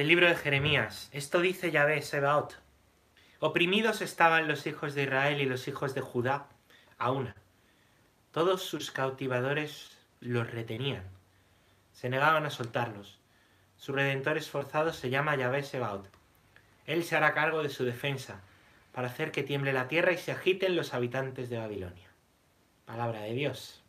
[0.00, 1.10] Del libro de Jeremías.
[1.12, 2.58] Esto dice Yahvé Sebaot.
[3.38, 6.46] Oprimidos estaban los hijos de Israel y los hijos de Judá
[6.96, 7.36] a una.
[8.30, 11.04] Todos sus cautivadores los retenían.
[11.92, 13.20] Se negaban a soltarlos.
[13.76, 16.08] Su redentor esforzado se llama Yahvé Sebaot.
[16.86, 18.40] Él se hará cargo de su defensa,
[18.92, 22.08] para hacer que tiemble la tierra y se agiten los habitantes de Babilonia.
[22.86, 23.82] Palabra de Dios.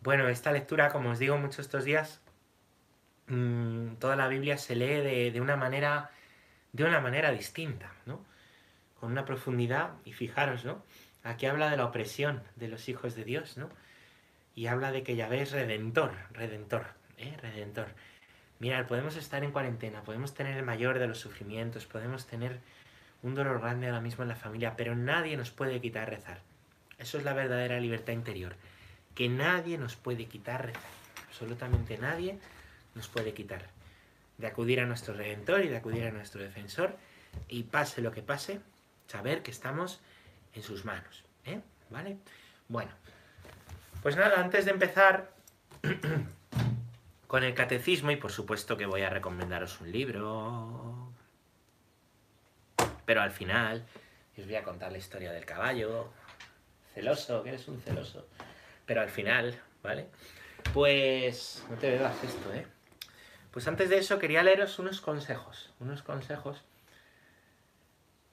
[0.00, 2.21] Bueno, esta lectura, como os digo mucho estos días,
[3.26, 6.10] mmm, toda la Biblia se lee de, de, una manera
[6.72, 8.24] de una manera distinta, ¿no?
[8.98, 10.82] Con una profundidad, y fijaros, ¿no?
[11.22, 13.68] Aquí habla de la opresión de los hijos de Dios, ¿no?
[14.54, 16.86] Y habla de que Yahvé es redentor, redentor,
[17.18, 17.36] ¿eh?
[17.40, 17.88] Redentor.
[18.58, 22.60] Mirad, podemos estar en cuarentena, podemos tener el mayor de los sufrimientos, podemos tener
[23.22, 26.40] un dolor grande ahora mismo en la familia, pero nadie nos puede quitar rezar.
[26.98, 28.54] Eso es la verdadera libertad interior.
[29.14, 30.82] Que nadie nos puede quitar rezar.
[31.28, 32.38] Absolutamente nadie
[32.94, 33.66] nos puede quitar.
[34.38, 36.96] De acudir a nuestro Redentor y de acudir a nuestro Defensor.
[37.48, 38.60] Y pase lo que pase,
[39.06, 40.00] saber que estamos
[40.54, 41.24] en sus manos.
[41.44, 41.60] ¿eh?
[41.90, 42.18] ¿Vale?
[42.68, 42.90] Bueno,
[44.02, 45.30] pues nada, antes de empezar
[47.26, 51.12] con el catecismo, y por supuesto que voy a recomendaros un libro,
[53.04, 53.84] pero al final
[54.38, 56.10] os voy a contar la historia del caballo,
[56.94, 58.26] celoso, que eres un celoso,
[58.86, 60.08] pero al final, ¿vale?
[60.72, 62.66] Pues no te bebas esto, ¿eh?
[63.52, 66.64] Pues antes de eso quería leeros unos consejos, unos consejos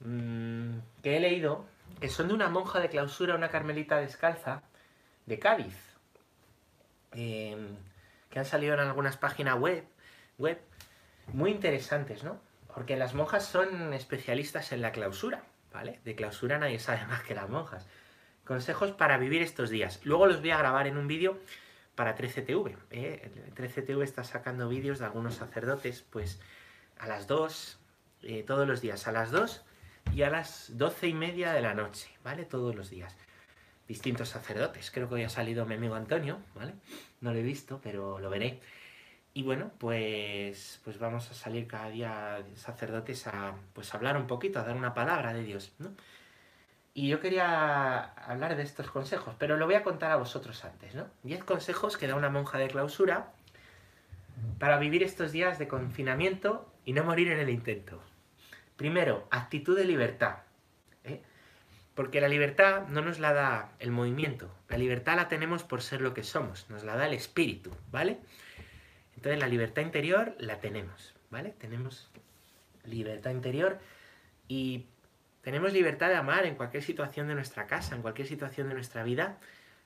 [0.00, 1.66] mmm, que he leído,
[2.00, 4.62] que son de una monja de clausura, una carmelita descalza,
[5.26, 5.76] de Cádiz.
[7.12, 7.56] Eh,
[8.30, 9.84] que han salido en algunas páginas web,
[10.38, 10.60] web
[11.32, 12.40] muy interesantes, ¿no?
[12.72, 16.00] Porque las monjas son especialistas en la clausura, ¿vale?
[16.04, 17.86] De clausura nadie sabe más que las monjas.
[18.44, 20.00] Consejos para vivir estos días.
[20.04, 21.38] Luego los voy a grabar en un vídeo
[22.00, 22.78] para 13TV.
[22.92, 23.30] ¿eh?
[23.54, 26.40] 13TV está sacando vídeos de algunos sacerdotes, pues
[26.96, 27.78] a las 2,
[28.22, 29.62] eh, todos los días, a las 2
[30.14, 32.46] y a las 12 y media de la noche, ¿vale?
[32.46, 33.18] Todos los días.
[33.86, 34.90] Distintos sacerdotes.
[34.90, 36.72] Creo que hoy ha salido mi amigo Antonio, ¿vale?
[37.20, 38.60] No lo he visto, pero lo veré.
[39.34, 44.58] Y bueno, pues, pues vamos a salir cada día sacerdotes a pues, hablar un poquito,
[44.58, 45.90] a dar una palabra de Dios, ¿no?
[46.92, 50.94] Y yo quería hablar de estos consejos, pero lo voy a contar a vosotros antes,
[50.94, 51.06] ¿no?
[51.22, 53.32] Diez consejos que da una monja de clausura
[54.58, 58.02] para vivir estos días de confinamiento y no morir en el intento.
[58.76, 60.38] Primero, actitud de libertad.
[61.04, 61.22] ¿eh?
[61.94, 66.00] Porque la libertad no nos la da el movimiento, la libertad la tenemos por ser
[66.00, 68.18] lo que somos, nos la da el espíritu, ¿vale?
[69.16, 71.50] Entonces la libertad interior la tenemos, ¿vale?
[71.58, 72.10] Tenemos
[72.84, 73.78] libertad interior
[74.48, 74.86] y
[75.42, 79.02] tenemos libertad de amar en cualquier situación de nuestra casa, en cualquier situación de nuestra
[79.02, 79.38] vida.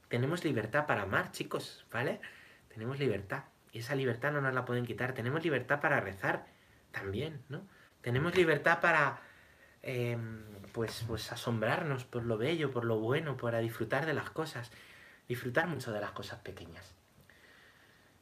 [0.08, 2.20] Tenemos libertad para amar, chicos, ¿vale?
[2.68, 3.44] Tenemos libertad.
[3.72, 5.14] Y esa libertad no nos la pueden quitar.
[5.14, 6.46] Tenemos libertad para rezar
[6.90, 7.62] también, ¿no?
[8.00, 9.20] Tenemos libertad para,
[9.82, 10.18] eh,
[10.72, 14.72] pues, pues asombrarnos por lo bello, por lo bueno, para disfrutar de las cosas.
[15.28, 16.94] Disfrutar mucho de las cosas pequeñas.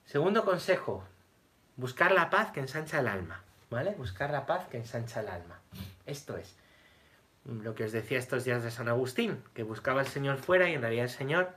[0.04, 1.04] Segundo consejo,
[1.76, 3.92] buscar la paz que ensancha el alma, ¿vale?
[3.92, 5.60] Buscar la paz que ensancha el alma.
[6.04, 6.56] Esto es
[7.44, 10.74] lo que os decía estos días de San Agustín, que buscaba al Señor fuera y
[10.74, 11.56] en realidad el Señor...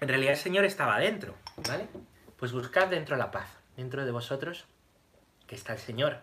[0.00, 1.34] En realidad el Señor estaba dentro,
[1.68, 1.88] ¿vale?
[2.38, 4.64] Pues buscad dentro la paz, dentro de vosotros,
[5.46, 6.20] que está el Señor,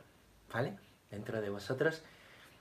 [0.52, 0.78] ¿vale?
[1.12, 2.02] Dentro de vosotros,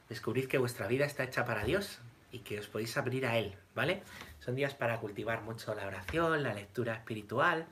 [0.08, 2.00] descubrid que vuestra vida está hecha para Dios
[2.32, 4.02] y que os podéis abrir a Él, ¿vale?
[4.40, 7.66] Son días para cultivar mucho la oración, la lectura espiritual,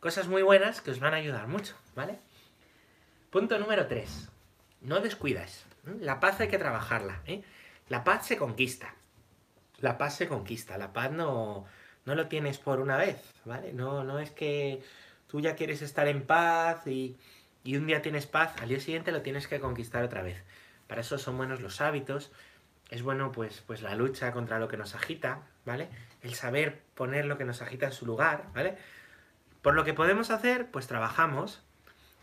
[0.00, 2.18] cosas muy buenas que os van a ayudar mucho, ¿vale?
[3.30, 4.28] Punto número 3.
[4.82, 5.64] No descuidas.
[6.00, 7.22] La paz hay que trabajarla.
[7.26, 7.42] ¿eh?
[7.88, 8.94] La paz se conquista.
[9.80, 10.78] La paz se conquista.
[10.78, 11.64] La paz no,
[12.04, 13.72] no lo tienes por una vez, ¿vale?
[13.72, 14.82] No, no es que
[15.26, 17.16] tú ya quieres estar en paz y,
[17.64, 20.42] y un día tienes paz, al día siguiente lo tienes que conquistar otra vez.
[20.86, 22.30] Para eso son buenos los hábitos.
[22.90, 25.88] Es bueno pues, pues la lucha contra lo que nos agita, ¿vale?
[26.22, 28.76] El saber poner lo que nos agita en su lugar, ¿vale?
[29.62, 31.62] Por lo que podemos hacer, pues trabajamos,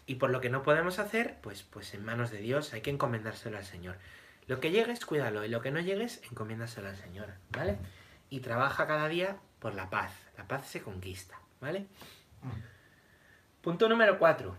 [0.06, 2.90] y por lo que no podemos hacer, pues, pues en manos de Dios hay que
[2.90, 3.97] encomendárselo al Señor.
[4.47, 7.78] Lo que llegues, cuídalo, y lo que no llegues, encomiéndaselo al Señor, ¿vale?
[8.29, 10.11] Y trabaja cada día por la paz.
[10.37, 11.85] La paz se conquista, ¿vale?
[13.61, 14.55] Punto número cuatro.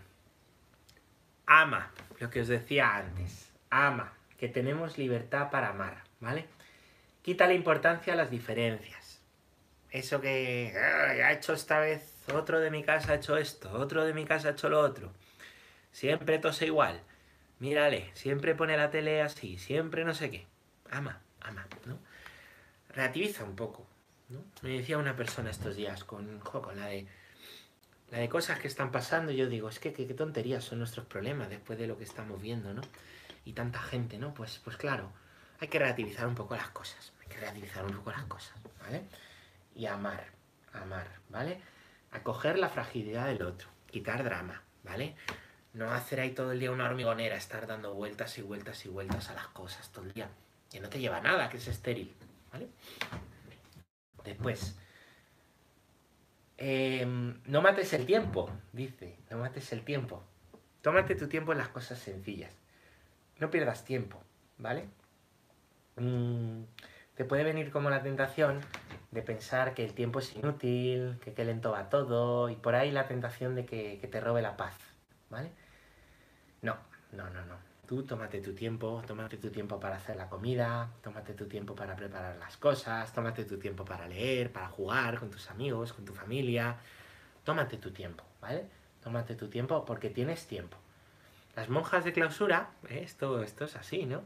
[1.47, 1.91] Ama,
[2.21, 3.51] lo que os decía antes.
[3.71, 6.47] Ama, que tenemos libertad para amar, ¿vale?
[7.23, 9.21] Quita la importancia a las diferencias.
[9.91, 14.15] Eso que ha hecho esta vez, otro de mi casa ha hecho esto, otro de
[14.15, 15.13] mi casa ha hecho lo otro
[15.93, 17.01] siempre tose igual,
[17.59, 20.47] mírale, siempre pone la tele así, siempre no sé qué.
[20.91, 21.99] Ama, ama, ¿no?
[22.89, 23.87] Relativiza un poco.
[24.63, 27.07] Me decía una persona estos días con, con la de
[28.13, 31.49] la de cosas que están pasando, yo digo, es que qué tonterías son nuestros problemas
[31.49, 32.83] después de lo que estamos viendo, ¿no?
[33.47, 34.35] Y tanta gente, ¿no?
[34.35, 35.11] Pues, pues claro,
[35.61, 38.53] hay que relativizar un poco las cosas, hay que relativizar un poco las cosas,
[38.83, 39.05] ¿vale?
[39.75, 40.27] Y amar,
[40.75, 41.63] amar, ¿vale?
[42.11, 45.17] Acoger la fragilidad del otro, quitar drama, ¿vale?
[45.75, 49.31] No hacer ahí todo el día una hormigonera, estar dando vueltas y vueltas y vueltas
[49.31, 50.29] a las cosas todo el día,
[50.71, 52.15] que no te lleva nada, que es estéril,
[52.53, 52.69] ¿vale?
[54.25, 54.77] Después,
[56.59, 60.23] em, no mates el tiempo, dice, no mates el tiempo.
[60.83, 62.53] Tómate tu tiempo en las cosas sencillas.
[63.39, 64.23] No pierdas tiempo,
[64.59, 64.89] ¿vale?
[65.97, 66.65] Mm,
[67.15, 68.61] te puede venir como la tentación
[69.11, 72.91] de pensar que el tiempo es inútil, que qué lento va todo, y por ahí
[72.91, 74.77] la tentación de que, que te robe la paz,
[75.31, 75.51] ¿vale?
[77.13, 77.73] No, no, no.
[77.87, 81.95] Tú tómate tu tiempo, tómate tu tiempo para hacer la comida, tómate tu tiempo para
[81.95, 86.15] preparar las cosas, tómate tu tiempo para leer, para jugar con tus amigos, con tu
[86.15, 86.77] familia.
[87.45, 88.67] Tómate tu tiempo, ¿vale?
[89.03, 90.77] Tómate tu tiempo porque tienes tiempo.
[91.55, 93.03] Las monjas de clausura, ¿eh?
[93.05, 94.23] esto, esto es así, ¿no?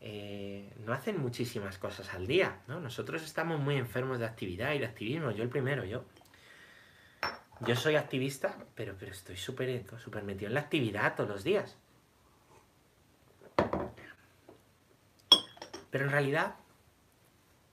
[0.00, 2.80] Eh, no hacen muchísimas cosas al día, ¿no?
[2.80, 6.04] Nosotros estamos muy enfermos de actividad y de activismo, yo el primero, yo.
[7.60, 11.76] Yo soy activista, pero, pero estoy súper super metido en la actividad todos los días.
[15.90, 16.54] Pero en realidad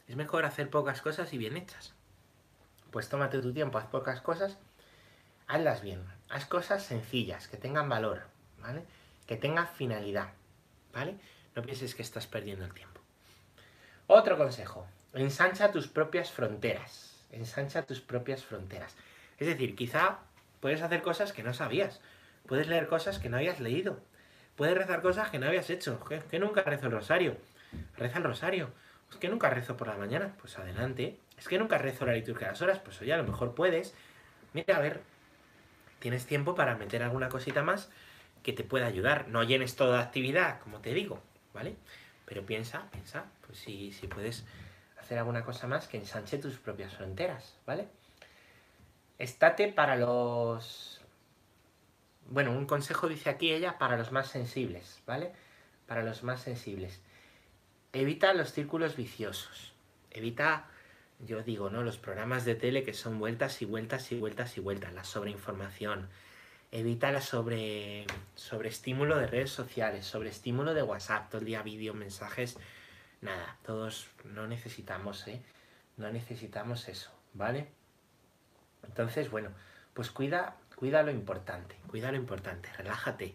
[0.08, 1.94] es mejor hacer pocas cosas y bien hechas.
[2.92, 4.58] Pues tómate tu tiempo, haz pocas cosas,
[5.48, 6.04] hazlas bien.
[6.30, 8.24] Haz cosas sencillas, que tengan valor,
[8.60, 8.84] ¿vale?
[9.26, 10.30] Que tengan finalidad,
[10.94, 11.18] ¿vale?
[11.56, 13.02] No pienses que estás perdiendo el tiempo.
[14.08, 17.14] Otro consejo, ensancha tus propias fronteras.
[17.32, 18.96] Ensancha tus propias fronteras.
[19.38, 20.20] Es decir, quizá
[20.60, 22.00] puedes hacer cosas que no sabías.
[22.48, 24.00] Puedes leer cosas que no habías leído.
[24.56, 26.00] Puedes rezar cosas que no habías hecho.
[26.06, 27.38] Que, nunca rezo el rosario.
[27.98, 28.72] Reza el rosario.
[29.12, 30.34] Es que nunca rezo por la mañana.
[30.40, 31.18] Pues adelante.
[31.38, 32.80] Es que nunca rezo la liturgia a las horas.
[32.80, 33.94] Pues oye, a lo mejor puedes.
[34.54, 35.02] Mira, a ver.
[36.00, 37.90] Tienes tiempo para meter alguna cosita más
[38.44, 39.28] que te pueda ayudar.
[39.28, 41.22] No llenes toda actividad, como te digo.
[41.58, 41.76] ¿vale?
[42.26, 44.46] Pero piensa, piensa, pues si, si puedes
[45.00, 47.88] hacer alguna cosa más que ensanche tus propias fronteras, ¿vale?
[49.18, 51.02] Estate para los...
[52.30, 55.32] Bueno, un consejo dice aquí ella, para los más sensibles, ¿vale?
[55.88, 57.02] Para los más sensibles.
[57.98, 59.74] Evita los círculos viciosos.
[60.12, 60.68] Evita,
[61.18, 61.82] yo digo, ¿no?
[61.82, 64.94] Los programas de tele que son vueltas y vueltas y vueltas y vueltas.
[64.94, 66.08] La sobreinformación,
[66.72, 68.06] evita la sobre,
[68.66, 72.60] estímulo de redes sociales, sobre estímulo de WhatsApp, todo el día vídeo, mensajes,
[73.22, 75.42] nada, todos no necesitamos, ¿eh?
[75.98, 77.68] No necesitamos eso, ¿vale?
[78.84, 79.50] Entonces, bueno,
[79.96, 83.34] pues cuida, cuida lo importante, cuida lo importante, relájate.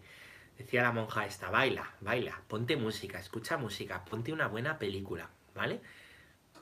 [0.57, 5.81] Decía la monja esta, baila, baila, ponte música, escucha música, ponte una buena película, ¿vale?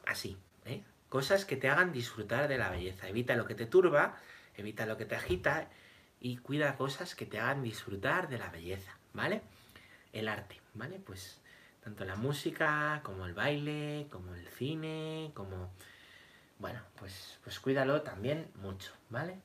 [0.05, 0.83] Así, ¿eh?
[1.09, 3.09] Cosas que te hagan disfrutar de la belleza.
[3.09, 4.17] Evita lo que te turba,
[4.55, 5.69] evita lo que te agita
[6.21, 9.41] y cuida cosas que te hagan disfrutar de la belleza, ¿vale?
[10.13, 10.99] El arte, ¿vale?
[10.99, 11.41] Pues
[11.83, 15.71] tanto la música, como el baile, como el cine, como...
[16.59, 19.41] Bueno, pues, pues cuídalo también mucho, ¿vale?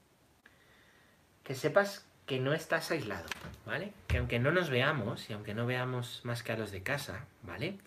[1.42, 3.26] Que sepas que no estás aislado,
[3.64, 3.93] ¿vale?
[4.08, 7.26] Que aunque no nos veamos, y aunque no veamos más que a los de casa,
[7.43, 7.78] ¿vale?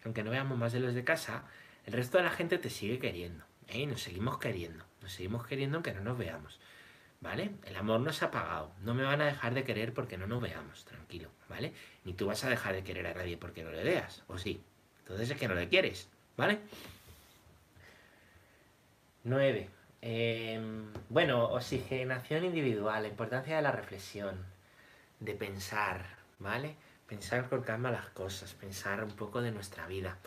[0.00, 1.44] Que aunque no veamos más de los de casa,
[1.86, 3.86] el resto de la gente te sigue queriendo, ¿eh?
[3.86, 6.58] Nos seguimos queriendo, nos seguimos queriendo aunque no nos veamos.
[7.24, 7.52] ¿vale?
[7.64, 8.70] El amor no se ha apagado.
[8.82, 11.72] No me van a dejar de querer porque no nos veamos, tranquilo, ¿vale?
[12.04, 14.62] Ni tú vas a dejar de querer a nadie porque no le veas, ¿o sí?
[15.00, 16.60] Entonces es que no le quieres, ¿vale?
[19.24, 19.70] 9.
[20.06, 24.36] Em, bueno, oxigenación individual, la importancia de la reflexión,
[25.18, 26.04] de pensar,
[26.38, 26.76] ¿vale?
[27.06, 30.18] Pensar con calma las cosas, pensar un poco de nuestra vida.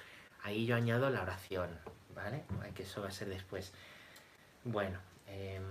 [0.42, 1.70] Ahí yo añado la oración,
[2.16, 2.44] ¿vale?
[2.74, 3.72] Que eso va a ser después.
[4.64, 5.62] Bueno, eh,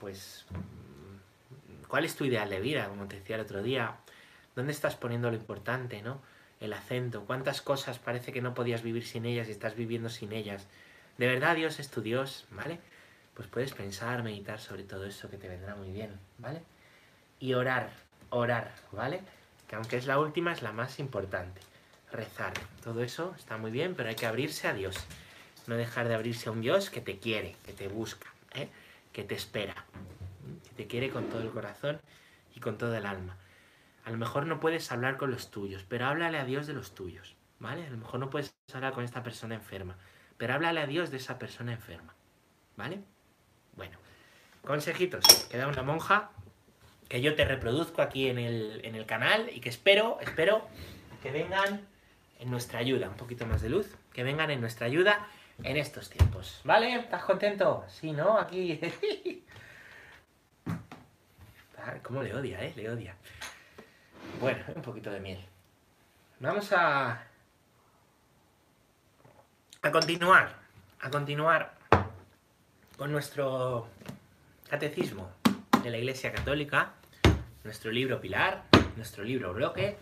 [0.00, 0.46] pues,
[1.88, 2.88] ¿cuál es tu ideal de vida?
[2.88, 3.94] Como te decía el otro día,
[4.56, 6.22] ¿dónde estás poniendo lo importante, no?
[6.60, 10.32] El acento, ¿cuántas cosas parece que no podías vivir sin ellas y estás viviendo sin
[10.32, 10.66] ellas?
[11.18, 12.80] ¿De verdad Dios es tu Dios, ¿vale?
[13.34, 16.62] Pues puedes pensar, meditar sobre todo eso que te vendrá muy bien, ¿vale?
[17.40, 17.90] Y orar,
[18.30, 19.20] orar, ¿vale?
[19.66, 21.60] Que aunque es la última, es la más importante.
[22.10, 24.96] Rezar, todo eso está muy bien, pero hay que abrirse a Dios.
[25.66, 28.68] No dejar de abrirse a un Dios que te quiere, que te busca, ¿eh?
[29.12, 29.74] que te espera,
[30.68, 32.00] que te quiere con todo el corazón
[32.54, 33.36] y con todo el alma.
[34.04, 36.94] A lo mejor no puedes hablar con los tuyos, pero háblale a Dios de los
[36.94, 37.86] tuyos, ¿vale?
[37.86, 39.96] A lo mejor no puedes hablar con esta persona enferma,
[40.36, 42.14] pero háblale a Dios de esa persona enferma,
[42.76, 43.00] ¿vale?
[43.76, 43.98] Bueno,
[44.64, 46.30] consejitos, queda una monja
[47.08, 50.66] que yo te reproduzco aquí en el, en el canal y que espero, espero
[51.22, 51.86] que vengan
[52.38, 55.26] en nuestra ayuda, un poquito más de luz, que vengan en nuestra ayuda
[55.62, 56.60] en estos tiempos.
[56.64, 56.94] ¿Vale?
[56.96, 57.84] ¿Estás contento?
[57.88, 58.38] Sí, ¿no?
[58.38, 58.80] Aquí.
[62.02, 62.72] ¿Cómo le odia, eh?
[62.76, 63.14] Le odia.
[64.40, 65.44] Bueno, un poquito de miel.
[66.40, 67.26] Vamos a...
[69.82, 70.56] A continuar.
[71.00, 71.74] A continuar
[72.96, 73.88] con nuestro
[74.68, 75.30] catecismo
[75.82, 76.92] de la Iglesia Católica,
[77.64, 78.64] nuestro libro Pilar,
[78.96, 79.96] nuestro libro Bloque.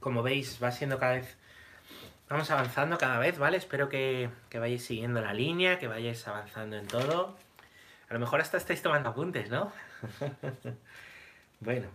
[0.00, 1.36] Como veis, va siendo cada vez...
[2.28, 3.58] Vamos avanzando cada vez, ¿vale?
[3.58, 7.36] Espero que, vayáis siguiendo la línea, que vayáis avanzando en todo.
[8.08, 9.72] A lo mejor hasta estáis tomando apuntes, ¿no?
[11.60, 11.88] bueno,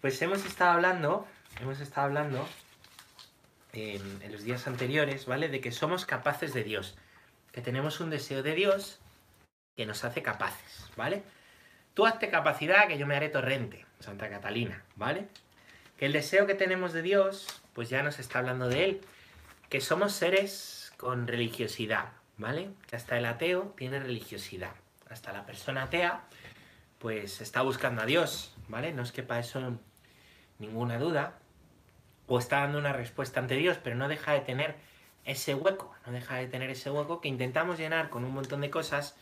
[0.00, 1.26] pues hemos estado hablando,
[1.60, 2.48] hemos estado hablando
[3.72, 5.48] en, en los días anteriores, ¿vale?
[5.48, 6.96] De que somos capaces de Dios,
[7.52, 9.00] que tenemos un deseo de Dios
[9.76, 11.22] que nos hace capaces, ¿vale?
[11.94, 15.26] Tú hazte capacidad que yo me haré torrente, Santa Catalina, ¿vale?
[15.96, 19.00] Que el deseo que tenemos de Dios, pues ya nos está hablando de él,
[19.68, 22.70] que somos seres con religiosidad, ¿vale?
[22.88, 24.72] Que hasta el ateo tiene religiosidad.
[25.08, 26.22] Hasta la persona atea,
[26.98, 28.92] pues está buscando a Dios, ¿vale?
[28.92, 29.78] No es que para eso
[30.58, 31.38] ninguna duda.
[32.26, 34.76] O está dando una respuesta ante Dios, pero no deja de tener
[35.24, 38.70] ese hueco, no deja de tener ese hueco que intentamos llenar con un montón de
[38.70, 39.16] cosas,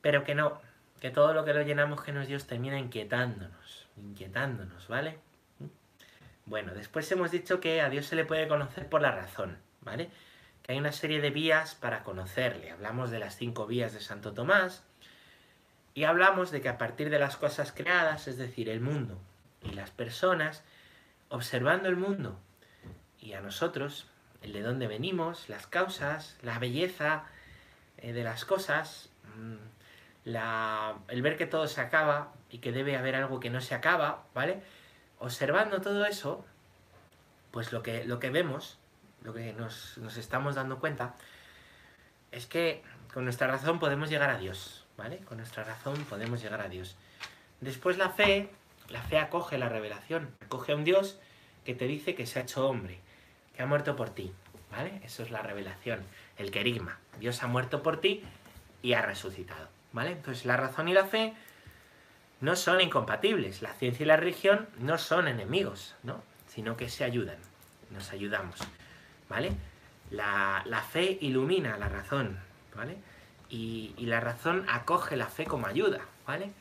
[0.00, 0.60] pero que no,
[1.00, 5.18] que todo lo que lo llenamos que nos Dios termina inquietándonos, inquietándonos, ¿vale?
[6.46, 10.10] Bueno, después hemos dicho que a Dios se le puede conocer por la razón, ¿vale?
[10.62, 12.70] Que hay una serie de vías para conocerle.
[12.70, 14.82] Hablamos de las cinco vías de Santo Tomás
[15.94, 19.18] y hablamos de que a partir de las cosas creadas, es decir, el mundo
[19.62, 20.64] y las personas,
[21.28, 22.38] observando el mundo
[23.20, 24.09] y a nosotros,
[24.42, 27.24] el de dónde venimos, las causas, la belleza
[27.98, 29.10] eh, de las cosas,
[30.24, 33.74] la, el ver que todo se acaba y que debe haber algo que no se
[33.74, 34.62] acaba, ¿vale?
[35.18, 36.44] Observando todo eso,
[37.50, 38.78] pues lo que, lo que vemos,
[39.22, 41.14] lo que nos, nos estamos dando cuenta,
[42.32, 42.82] es que
[43.12, 45.18] con nuestra razón podemos llegar a Dios, ¿vale?
[45.18, 46.96] Con nuestra razón podemos llegar a Dios.
[47.60, 48.50] Después la fe,
[48.88, 51.18] la fe acoge la revelación, acoge a un Dios
[51.64, 53.00] que te dice que se ha hecho hombre,
[53.54, 54.32] que ha muerto por ti,
[54.70, 55.00] ¿vale?
[55.04, 56.00] Eso es la revelación,
[56.36, 56.98] el querigma.
[57.18, 58.22] Dios ha muerto por ti
[58.82, 59.68] y ha resucitado.
[59.92, 60.12] ¿Vale?
[60.12, 61.34] Entonces la razón y la fe
[62.40, 63.62] no son incompatibles.
[63.62, 66.22] La ciencia y la religión no son enemigos, ¿no?
[66.46, 67.38] Sino que se ayudan,
[67.90, 68.58] nos ayudamos,
[69.28, 69.52] ¿vale?
[70.10, 72.38] La, la fe ilumina la razón,
[72.74, 72.96] ¿vale?
[73.48, 76.52] Y, y, la razón acoge la fe como ayuda, ¿vale?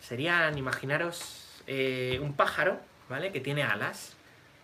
[0.00, 3.32] Serían, imaginaros, eh, un pájaro, ¿vale?
[3.32, 4.16] Que tiene alas,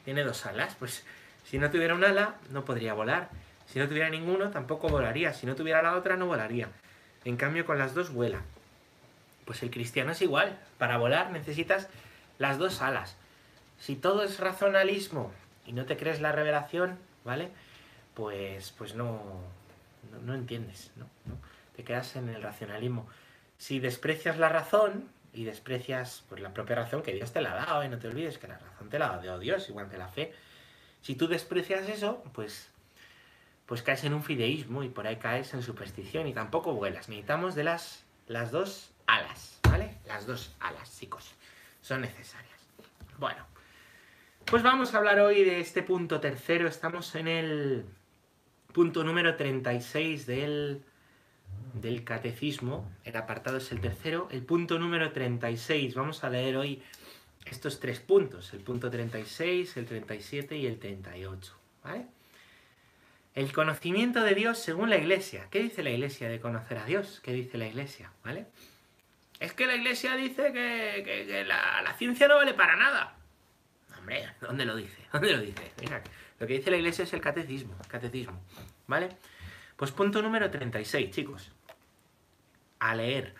[0.04, 1.04] tiene dos alas, pues
[1.48, 3.30] si no tuviera un ala no podría volar,
[3.66, 6.68] si no tuviera ninguno tampoco volaría, si no tuviera la otra no volaría.
[7.24, 8.40] En cambio, con las dos vuela.
[9.44, 10.58] Pues el cristiano es igual.
[10.76, 11.88] Para volar necesitas
[12.38, 13.16] las dos alas.
[13.78, 15.32] Si todo es razonalismo
[15.66, 17.50] y no te crees la revelación, ¿vale?
[18.14, 19.22] Pues, pues no,
[20.24, 21.06] no, entiendes, ¿no?
[21.24, 21.36] ¿no?
[21.76, 23.08] Te quedas en el racionalismo.
[23.56, 27.66] Si desprecias la razón y desprecias pues, la propia razón que Dios te la ha
[27.66, 29.96] dado, y no te olvides que la razón te la ha dado Dios, igual que
[29.96, 30.34] la fe.
[31.02, 32.70] Si tú desprecias eso, pues
[33.68, 37.10] pues caes en un fideísmo y por ahí caes en superstición y tampoco vuelas.
[37.10, 39.98] Necesitamos de las, las dos alas, ¿vale?
[40.06, 41.34] Las dos alas, chicos.
[41.82, 42.58] Son necesarias.
[43.18, 43.44] Bueno,
[44.46, 46.66] pues vamos a hablar hoy de este punto tercero.
[46.66, 47.84] Estamos en el
[48.72, 50.82] punto número 36 del,
[51.74, 52.90] del catecismo.
[53.04, 54.28] El apartado es el tercero.
[54.30, 55.94] El punto número 36.
[55.94, 56.82] Vamos a leer hoy
[57.46, 58.52] estos tres puntos.
[58.52, 61.54] El punto 36, el 37 y el 38.
[61.84, 62.06] ¿Vale?
[63.34, 65.46] El conocimiento de Dios según la Iglesia.
[65.50, 67.20] ¿Qué dice la Iglesia de conocer a Dios?
[67.22, 68.10] ¿Qué dice la Iglesia?
[68.24, 68.46] ¿Vale?
[69.40, 73.14] Es que la Iglesia dice que, la, ciencia no vale para nada.
[73.96, 74.96] Hombre, ¿dónde lo dice?
[75.12, 75.72] ¿Dónde lo dice?
[75.80, 76.02] Mira,
[76.40, 77.76] lo que dice la Iglesia es el catecismo.
[77.88, 78.40] Catecismo.
[78.86, 79.10] ¿Vale?
[79.76, 81.52] Pues punto número 36, chicos.
[82.80, 83.34] A leer.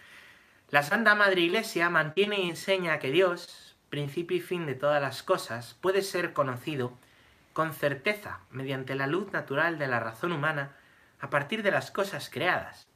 [0.71, 5.23] La Santa Madre Iglesia mantiene y enseña que Dios, principio y fin de todas las
[5.23, 6.93] cosas, puede ser conocido
[7.53, 10.77] con certeza, mediante la luz natural de la razón humana,
[11.21, 12.87] a partir de las cosas creadas.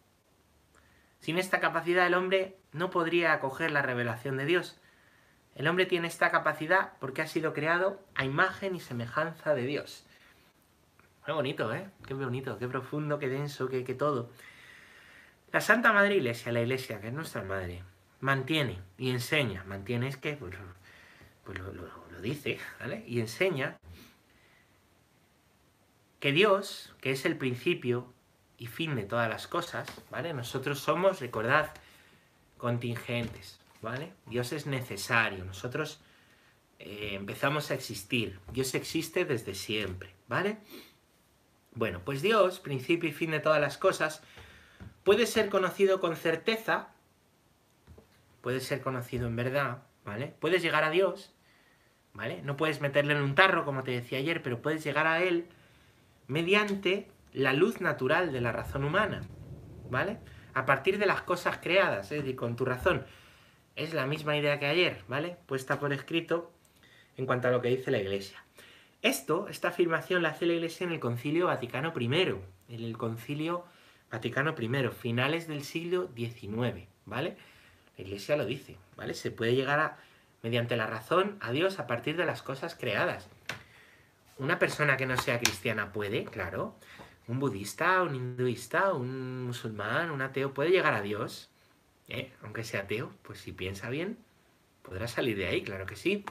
[1.18, 4.80] Sin esta capacidad el hombre no podría acoger la revelación de Dios.
[5.54, 10.06] El hombre tiene esta capacidad porque ha sido creado a imagen y semejanza de Dios.
[11.24, 11.88] Qué bonito, ¿eh?
[12.06, 14.30] Qué bonito, qué profundo, qué denso, qué, todo.
[15.52, 17.84] La Santa Madre Iglesia, la Iglesia, que es nuestra Madre,
[18.20, 20.54] mantiene y enseña, mantiene es que, pues,
[21.44, 23.04] pues lo, dice, ¿vale?
[23.06, 23.78] Y enseña
[26.20, 28.12] que Dios, que es el principio
[28.58, 30.32] y fin de todas las cosas, ¿vale?
[30.32, 31.70] Nosotros somos, recordad,
[32.58, 34.12] contingentes, ¿vale?
[34.26, 36.00] Dios es necesario, nosotros
[36.78, 40.58] eh, empezamos a existir, Dios existe desde siempre, ¿vale?
[41.74, 44.22] Bueno, pues Dios, principio y fin de todas las cosas,
[45.02, 46.92] puede ser conocido con certeza
[48.42, 50.34] puedes ser conocido en verdad, ¿vale?
[50.40, 51.31] Puedes llegar a Dios,
[52.14, 52.42] ¿vale?
[52.42, 55.46] No puedes meterle en un tarro, como te decía ayer, pero puedes llegar a Él
[56.26, 59.22] mediante la luz natural de la razón humana,
[59.90, 60.18] ¿vale?
[60.54, 63.04] A partir de las cosas creadas, es decir, con tu razón.
[63.74, 65.36] Es la misma idea que ayer, ¿vale?
[65.46, 66.52] Puesta por escrito
[67.16, 68.44] en cuanto a lo que dice la Iglesia.
[69.00, 73.64] Esto, esta afirmación la hace la Iglesia en el Concilio Vaticano I, en el Concilio
[74.10, 77.36] Vaticano I, finales del siglo XIX, ¿vale?
[77.96, 79.14] La Iglesia lo dice, ¿vale?
[79.14, 79.98] Se puede llegar a,
[80.42, 83.28] mediante la razón a Dios a partir de las cosas creadas.
[84.38, 86.74] Una persona que no sea cristiana puede, claro.
[87.28, 91.48] Un budista, un hinduista, un musulmán, un ateo puede llegar a Dios.
[92.08, 92.32] ¿eh?
[92.42, 94.18] Aunque sea ateo, pues si piensa bien,
[94.82, 96.24] podrá salir de ahí, claro que sí.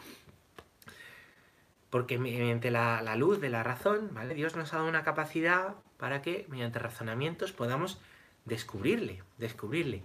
[1.90, 4.34] Porque mediante la, luz de la razón, ¿vale?
[4.34, 8.02] Dios nos ha dado una capacidad para que, mediante razonamientos, podamos
[8.46, 10.02] descubrirle, descubrirle.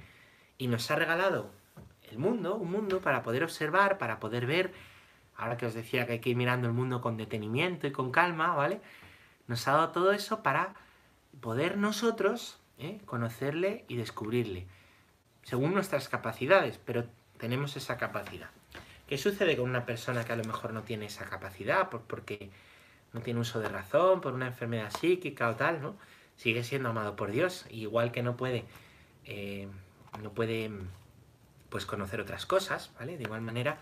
[0.58, 1.50] Y nos ha regalado
[2.10, 4.72] el mundo, un mundo para poder observar, para poder ver,
[5.36, 8.10] ahora que os decía que hay que ir mirando el mundo con detenimiento y con
[8.10, 8.80] calma, ¿vale?
[9.46, 10.74] Nos ha dado todo eso para
[11.40, 13.00] poder nosotros ¿eh?
[13.04, 14.66] conocerle y descubrirle,
[15.42, 17.04] según nuestras capacidades, pero
[17.38, 18.50] tenemos esa capacidad.
[19.06, 22.50] ¿Qué sucede con una persona que a lo mejor no tiene esa capacidad porque
[23.12, 25.96] no tiene uso de razón, por una enfermedad psíquica o tal, ¿no?
[26.36, 28.64] Sigue siendo amado por Dios, igual que no puede,
[29.24, 29.68] eh,
[30.20, 30.70] no puede
[31.68, 33.16] pues conocer otras cosas, ¿vale?
[33.16, 33.78] De igual manera,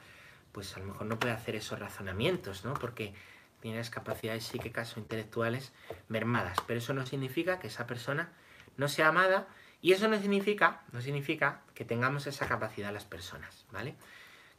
[0.52, 2.74] pues a lo mejor no puede hacer esos razonamientos, ¿no?
[2.74, 3.14] Porque
[3.60, 5.72] tiene las capacidades psíquicas o intelectuales
[6.08, 8.32] mermadas, pero eso no significa que esa persona
[8.76, 9.48] no sea amada
[9.80, 13.96] y eso no significa, no significa que tengamos esa capacidad las personas, ¿vale?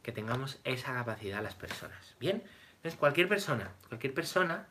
[0.02, 2.14] Que tengamos esa capacidad las personas.
[2.20, 2.42] Bien,
[2.76, 4.66] entonces cualquier persona, cualquier persona,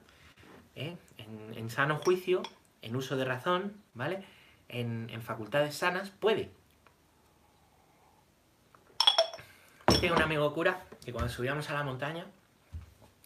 [0.75, 0.97] ¿eh?
[1.17, 2.41] en, sano juicio,
[2.81, 4.25] en uso de razón, ¿vale?
[4.67, 6.51] En, en facultades sanas, puede
[10.05, 12.27] tengo un amigo cura que cuando subíamos a la montaña,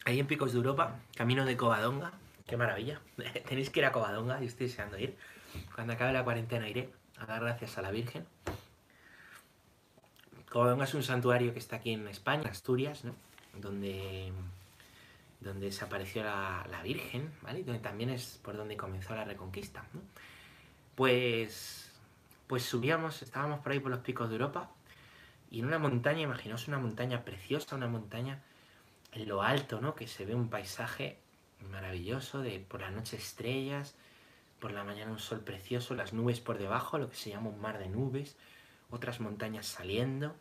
[0.06, 2.12] ahí en Picos de Europa, camino de Covadonga,
[2.46, 3.02] qué maravilla,
[3.46, 5.14] tenéis que ir a Covadonga, yo estoy deseando ir.
[5.74, 8.24] Cuando acabe la cuarentena iré a dar gracias a la Virgen.
[10.48, 13.02] Covadonga es un santuario que está aquí en España, Asturias,
[13.60, 14.32] donde,
[15.40, 17.62] donde desapareció la, la, Virgen, ¿vale?
[17.62, 19.84] donde también es por donde comenzó la Reconquista.
[20.94, 21.92] Pues,
[22.46, 24.70] pues subíamos, estábamos por ahí por los picos de Europa
[25.50, 28.42] y en una montaña, imaginaos una montaña preciosa, una montaña
[29.12, 29.94] en lo alto, ¿no?
[29.94, 31.18] Que se ve un paisaje
[31.70, 33.94] maravilloso, de por la noche estrellas,
[34.60, 37.60] por la mañana un sol precioso, las nubes por debajo, lo que se llama un
[37.60, 38.36] mar de nubes,
[38.90, 40.36] otras montañas saliendo.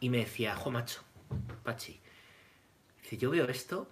[0.00, 1.02] Y me decía, jo macho,
[1.62, 2.00] Pachi,
[3.02, 3.88] si yo veo esto,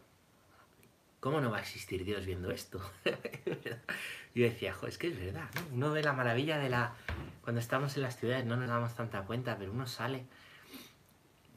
[1.22, 2.82] ¿cómo no va a existir Dios viendo esto?
[4.34, 5.76] yo decía, jo, es que es verdad, ¿no?
[5.76, 6.94] Uno ve la maravilla de la,
[7.42, 10.26] cuando estamos en las ciudades no nos damos tanta cuenta, pero uno sale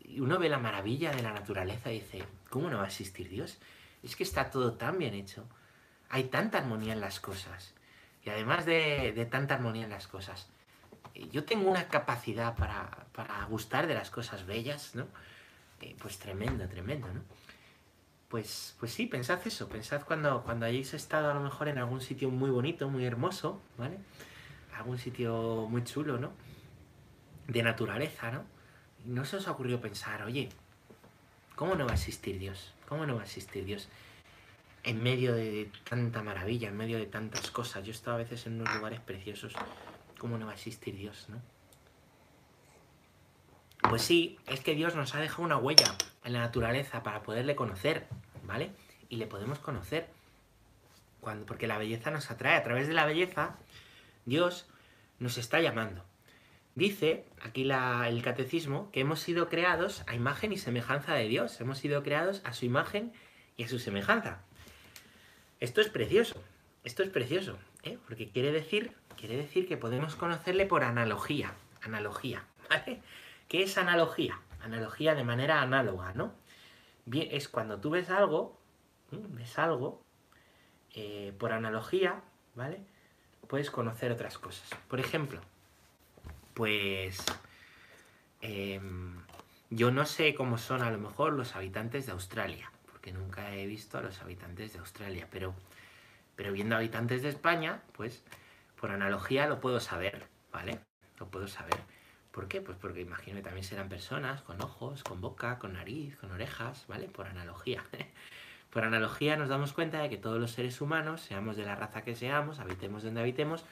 [0.04, 3.28] y uno ve la maravilla de la naturaleza y dice, ¿cómo no va a existir
[3.28, 3.58] Dios?
[4.04, 5.48] Es que está todo tan bien hecho.
[6.10, 7.74] Hay tanta armonía en las cosas.
[8.24, 10.48] Y además de, tanta armonía en las cosas,
[11.32, 13.08] yo tengo una capacidad para,
[13.50, 15.08] gustar de las cosas bellas, ¿no?
[15.82, 17.22] Eh, pues tremendo, tremendo, ¿no?
[18.30, 22.02] Pues, pues sí, pensad eso, pensad cuando, cuando hayáis estado a lo mejor en algún
[22.02, 23.98] sitio muy bonito, muy hermoso, ¿vale?
[24.76, 26.34] algún sitio muy chulo, ¿no?
[27.48, 28.44] De naturaleza, ¿no?
[29.06, 30.50] no se os ha ocurrido pensar, oye,
[31.56, 32.74] ¿cómo no va a existir Dios?
[32.88, 33.88] ¿Cómo no va a existir Dios?
[34.84, 37.84] En medio de tanta maravilla, en medio de tantas cosas.
[37.84, 39.54] Yo he estado a veces en unos lugares preciosos.
[40.20, 41.42] ¿Cómo no va a existir Dios, no?
[43.90, 47.56] Pues sí, es que Dios nos ha dejado una huella en la naturaleza para poderle
[47.56, 48.08] conocer,
[48.44, 48.72] ¿vale?
[49.10, 50.08] Y le podemos conocer.
[51.22, 52.58] Cuando, porque la belleza nos atrae.
[52.58, 53.58] A través de la belleza
[54.26, 54.68] Dios
[55.20, 56.04] nos está llamando.
[56.76, 61.62] Dice aquí el catecismo que hemos sido creados a imagen y semejanza de Dios.
[61.62, 63.14] Hemos sido creados a su imagen
[63.56, 64.42] y a su semejanza.
[65.60, 66.44] Esto es precioso.
[66.84, 67.98] Esto es precioso, ¿eh?
[68.06, 71.54] porque quiere decir, quiere decir que podemos conocerle por analogía.
[71.82, 72.44] Analogía.
[73.48, 74.40] ¿Qué es analogía?
[74.66, 76.34] Analogía de manera análoga, ¿no?
[77.06, 78.60] Bien, es cuando tú ves algo,
[79.12, 80.02] ves algo,
[80.96, 82.22] eh, por analogía,
[82.56, 82.82] ¿vale?
[83.46, 84.68] puedes conocer otras cosas.
[84.88, 85.40] Por ejemplo,
[86.54, 87.24] pues
[88.42, 89.22] em,
[89.70, 93.66] yo no sé cómo son a lo mejor los habitantes de Australia, porque nunca he
[93.68, 95.54] visto a los habitantes de Australia, pero,
[96.36, 98.24] pero viendo habitantes de España, pues
[98.80, 100.80] por analogía lo puedo saber, ¿vale?
[101.20, 101.78] Lo puedo saber.
[102.36, 102.60] ¿Por qué?
[102.60, 106.84] Pues porque imagino que también serán personas con ojos, con boca, con nariz, con orejas,
[106.90, 107.08] ¿vale?
[107.08, 107.82] Por analogía.
[108.72, 112.02] Por analogía nos damos cuenta de que todos los seres humanos, seamos de la raza
[112.02, 113.64] que seamos, habitemos donde habitemos,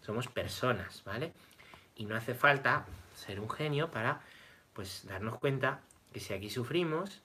[0.00, 1.32] somos personas, ¿vale?
[1.96, 4.20] Y no hace falta ser un genio para
[4.74, 5.80] pues darnos cuenta
[6.12, 7.20] que si aquí sufrimos,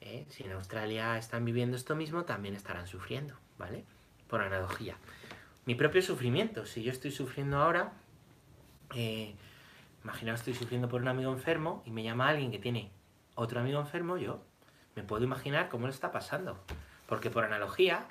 [0.00, 0.24] ¿eh?
[0.30, 3.84] si en Australia están viviendo esto mismo, también estarán sufriendo, ¿vale?
[4.28, 4.96] Por analogía.
[5.66, 7.92] Mi propio sufrimiento, si yo estoy sufriendo ahora,
[8.94, 9.34] eh,
[10.04, 12.90] imaginaos estoy sufriendo por un amigo enfermo y me llama alguien que tiene
[13.34, 14.42] otro amigo enfermo, yo
[14.94, 16.62] me puedo imaginar cómo le está pasando.
[17.06, 18.06] Porque por analogía,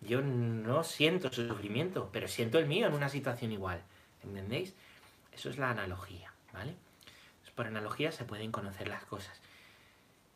[0.00, 3.82] yo no siento su sufrimiento, pero siento el mío en una situación igual.
[4.22, 4.74] ¿Entendéis?
[5.32, 6.74] Eso es la analogía, ¿vale?
[7.54, 9.40] por analogía se pueden conocer las cosas.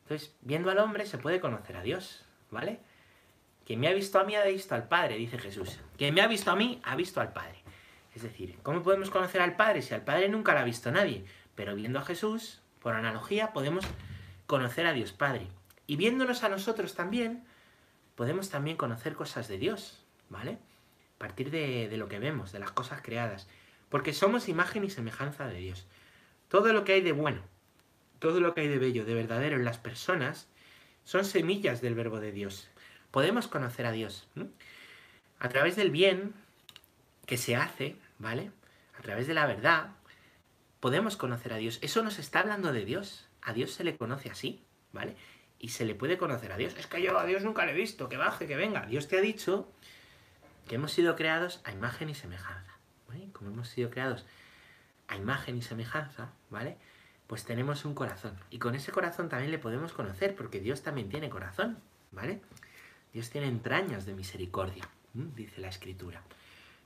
[0.02, 2.80] Entonces, viendo al hombre se puede conocer a Dios, ¿vale?
[3.66, 5.78] Quien me ha visto a mí ha visto al Padre, dice Jesús.
[5.96, 7.62] Quien me ha visto a mí ha visto al Padre.
[8.18, 11.24] Es decir, ¿cómo podemos conocer al Padre si al Padre nunca lo ha visto nadie?
[11.54, 13.84] Pero viendo a Jesús, por analogía, podemos
[14.48, 15.46] conocer a Dios Padre.
[15.86, 17.44] Y viéndonos a nosotros también,
[18.16, 20.58] podemos también conocer cosas de Dios, ¿vale?
[21.14, 23.46] A partir de, de lo que vemos, de las cosas creadas.
[23.88, 25.86] Porque somos imagen y semejanza de Dios.
[26.48, 27.42] Todo lo que hay de bueno,
[28.18, 30.48] todo lo que hay de bello, de verdadero en las personas,
[31.04, 32.68] son semillas del verbo de Dios.
[33.12, 34.26] Podemos conocer a Dios.
[35.38, 36.34] A través del bien
[37.26, 38.50] que se hace, ¿vale?
[38.98, 39.90] A través de la verdad,
[40.80, 41.78] podemos conocer a Dios.
[41.82, 43.28] Eso nos está hablando de Dios.
[43.42, 45.16] A Dios se le conoce así, ¿vale?
[45.58, 46.74] Y se le puede conocer a Dios.
[46.76, 48.86] Es que yo a Dios nunca le he visto, que baje, que venga.
[48.86, 49.70] Dios te ha dicho
[50.66, 52.78] que hemos sido creados a imagen y semejanza.
[53.08, 53.28] ¿vale?
[53.32, 54.24] Como hemos sido creados
[55.08, 56.76] a imagen y semejanza, ¿vale?
[57.26, 58.38] Pues tenemos un corazón.
[58.50, 61.78] Y con ese corazón también le podemos conocer, porque Dios también tiene corazón,
[62.12, 62.40] ¿vale?
[63.12, 66.22] Dios tiene entrañas de misericordia, dice la Escritura.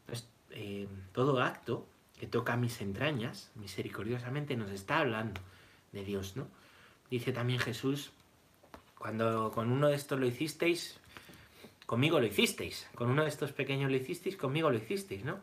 [0.01, 1.87] Entonces, eh, todo acto
[2.19, 5.41] que toca mis entrañas, misericordiosamente, nos está hablando
[5.93, 6.47] de Dios, ¿no?
[7.11, 8.11] Dice también Jesús,
[8.97, 10.99] cuando con uno de estos lo hicisteis,
[11.87, 12.89] conmigo lo hicisteis.
[12.95, 15.41] Con uno de estos pequeños lo hicisteis, conmigo lo hicisteis, ¿no?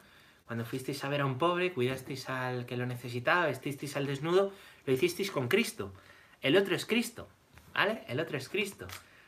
[0.47, 4.51] Cuando fuisteis a ver a un pobre, cuidasteis al que lo necesitaba, vestisteis al desnudo,
[4.85, 5.93] lo hicisteis con Cristo.
[6.41, 7.27] El otro es Cristo,
[7.73, 8.03] ¿vale?
[8.07, 8.87] El otro es Cristo.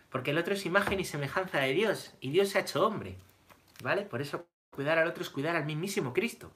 [0.10, 3.18] Porque el otro es imagen y semejanza de Dios, y Dios se ha hecho hombre,
[3.84, 4.02] ¿vale?
[4.04, 6.52] Por eso cuidar al otro es cuidar al mismísimo Cristo.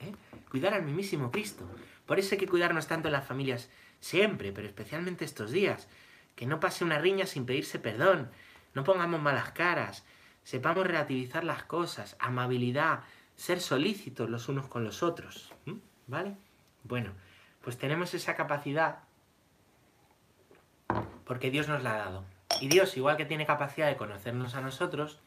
[0.00, 0.12] ¿eh?
[0.50, 1.68] Cuidar al mismísimo Cristo.
[2.06, 3.68] Por eso hay que cuidarnos tanto en las familias
[4.00, 5.88] siempre, pero especialmente estos días.
[6.34, 8.30] Que no pase una riña sin pedirse perdón,
[8.74, 10.04] no pongamos malas caras,
[10.44, 13.00] sepamos relativizar las cosas, amabilidad,
[13.34, 15.52] ser solícitos los unos con los otros.
[16.06, 16.36] ¿Vale?
[16.84, 17.12] Bueno,
[17.62, 19.00] pues tenemos esa capacidad
[21.24, 22.24] porque Dios nos la ha dado.
[22.60, 25.18] Y Dios, igual que tiene capacidad de conocernos a nosotros,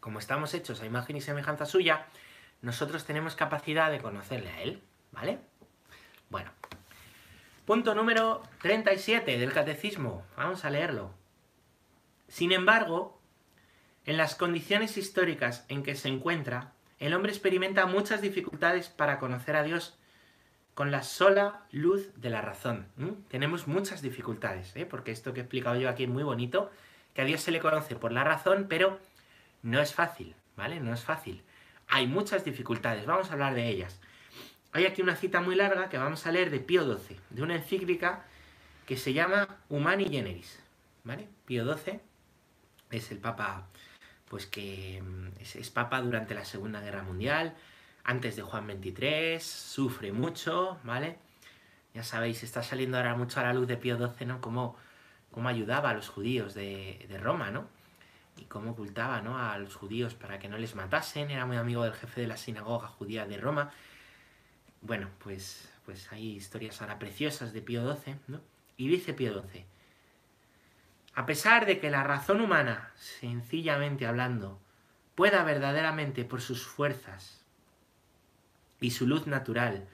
[0.00, 2.06] como estamos hechos a imagen y semejanza suya,
[2.62, 4.82] nosotros tenemos capacidad de conocerle a Él.
[5.12, 5.38] ¿Vale?
[6.28, 6.50] Bueno.
[7.66, 10.24] Punto número 37 del catecismo.
[10.36, 11.14] Vamos a leerlo.
[12.28, 13.20] Sin embargo,
[14.04, 19.56] en las condiciones históricas en que se encuentra, el hombre experimenta muchas dificultades para conocer
[19.56, 19.98] a Dios
[20.74, 22.86] con la sola luz de la razón.
[23.28, 24.86] Tenemos muchas dificultades, ¿eh?
[24.86, 26.70] porque esto que he explicado yo aquí es muy bonito,
[27.14, 28.98] que a Dios se le conoce por la razón, pero
[29.62, 30.80] no es fácil, ¿vale?
[30.80, 31.42] No es fácil.
[31.88, 34.00] Hay muchas dificultades, vamos a hablar de ellas.
[34.72, 37.56] Hay aquí una cita muy larga que vamos a leer de Pío XII, de una
[37.56, 38.24] encíclica
[38.86, 40.60] que se llama Humani Generis,
[41.04, 41.28] ¿vale?
[41.44, 42.00] Pío XII
[42.90, 43.68] es el Papa
[44.30, 47.54] pues que mm, es, papa durante la Segunda Guerra Mundial,
[48.04, 51.18] antes de Juan XXIII, sufre mucho, ¿vale?
[51.94, 54.40] Ya sabéis, está saliendo ahora mucho a la luz de Pío XII, ¿no?
[54.40, 54.76] Cómo,
[55.32, 57.66] cómo ayudaba a los judíos de, Roma, ¿no?
[58.36, 59.38] Y cómo ocultaba, ¿no?
[59.38, 62.36] A los judíos para que no les matasen, era muy amigo del jefe de la
[62.36, 63.70] sinagoga judía de Roma.
[64.80, 68.40] Bueno, pues, pues hay historias ahora preciosas de Pío XII, ¿no?
[68.76, 69.66] Y dice Pío XII,
[71.14, 74.60] a pesar de que la razón humana, sencillamente hablando,
[75.14, 77.44] pueda verdaderamente por sus fuerzas
[78.80, 79.86] y su luz natural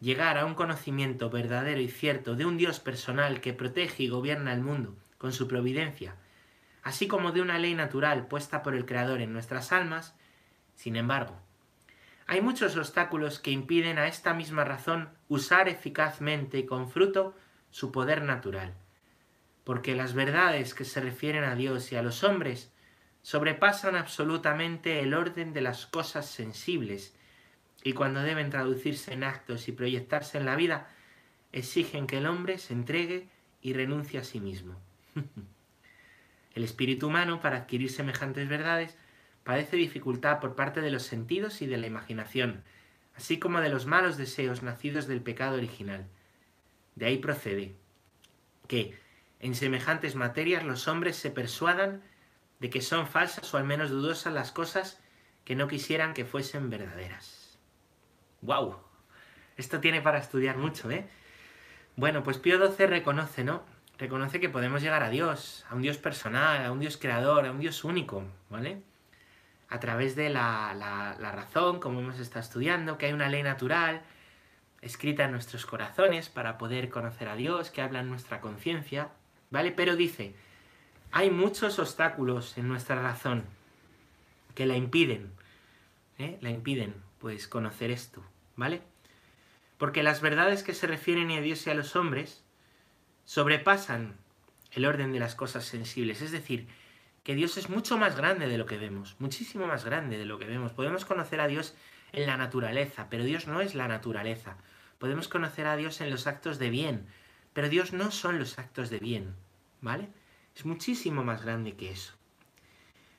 [0.00, 4.52] llegar a un conocimiento verdadero y cierto de un Dios personal que protege y gobierna
[4.52, 6.14] el mundo con su providencia,
[6.82, 10.14] así como de una ley natural puesta por el Creador en nuestras almas,
[10.74, 11.36] sin embargo,
[12.26, 17.34] hay muchos obstáculos que impiden a esta misma razón usar eficazmente y con fruto
[17.70, 18.74] su poder natural
[19.70, 22.72] porque las verdades que se refieren a Dios y a los hombres
[23.22, 27.14] sobrepasan absolutamente el orden de las cosas sensibles
[27.84, 30.88] y cuando deben traducirse en actos y proyectarse en la vida,
[31.52, 33.28] exigen que el hombre se entregue
[33.62, 34.74] y renuncie a sí mismo.
[36.54, 38.96] el espíritu humano, para adquirir semejantes verdades,
[39.44, 42.62] padece dificultad por parte de los sentidos y de la imaginación,
[43.14, 46.06] así como de los malos deseos nacidos del pecado original.
[46.94, 47.74] De ahí procede
[48.66, 48.98] que,
[49.40, 52.02] en semejantes materias los hombres se persuadan
[52.58, 55.00] de que son falsas o al menos dudosas las cosas
[55.44, 57.58] que no quisieran que fuesen verdaderas.
[58.42, 58.78] ¡Wow!
[59.56, 61.08] Esto tiene para estudiar mucho, ¿eh?
[61.96, 63.64] Bueno, pues Pío XII reconoce, ¿no?
[64.00, 67.50] Reconoce que podemos llegar a Dios, a un Dios personal, a un Dios creador, a
[67.50, 68.80] un Dios único, ¿vale?
[69.68, 70.72] A través de la,
[71.20, 74.00] la razón, como hemos estado estudiando, que hay una ley natural
[74.80, 79.10] escrita en nuestros corazones para poder conocer a Dios, que habla en nuestra conciencia,
[79.50, 79.70] ¿vale?
[79.70, 80.34] Pero dice,
[81.12, 83.44] hay muchos obstáculos en nuestra razón
[84.54, 85.30] que la impiden,
[86.16, 86.38] ¿eh?
[86.40, 88.24] la impiden, pues, conocer esto,
[88.56, 88.80] ¿vale?
[89.76, 92.42] Porque las verdades que se refieren a Dios y a los hombres
[93.30, 94.16] sobrepasan
[94.72, 96.66] el orden de las cosas sensibles, es decir,
[97.22, 100.36] que Dios es mucho más grande de lo que vemos, muchísimo más grande de lo
[100.40, 100.72] que vemos.
[100.72, 101.76] Podemos conocer a Dios
[102.10, 104.56] en la naturaleza, pero Dios no es la naturaleza.
[104.98, 107.06] Podemos conocer a Dios en los actos de bien,
[107.52, 109.36] pero Dios no son los actos de bien,
[109.80, 110.08] ¿vale?
[110.56, 112.14] Es muchísimo más grande que eso.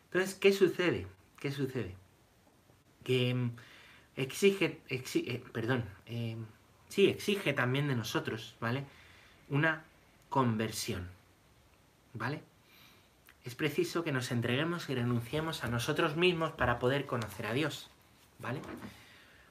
[0.08, 1.08] Entonces, ¿qué sucede?
[1.40, 1.96] ¿Qué sucede?
[3.06, 3.56] Que mm,
[4.18, 6.36] exige, eh, perdón, eh,
[6.90, 8.84] sí, exige también de nosotros, ¿vale?
[9.48, 9.86] Una
[10.32, 11.10] conversión,
[12.14, 12.42] ¿vale?
[13.44, 17.90] Es preciso que nos entreguemos y renunciemos a nosotros mismos para poder conocer a Dios,
[18.40, 18.62] ¿vale?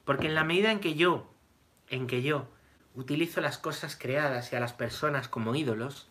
[0.05, 1.31] Porque en la medida en que yo,
[1.87, 2.47] en que yo
[2.95, 6.07] utilizo las cosas creadas y a las personas como ídolos,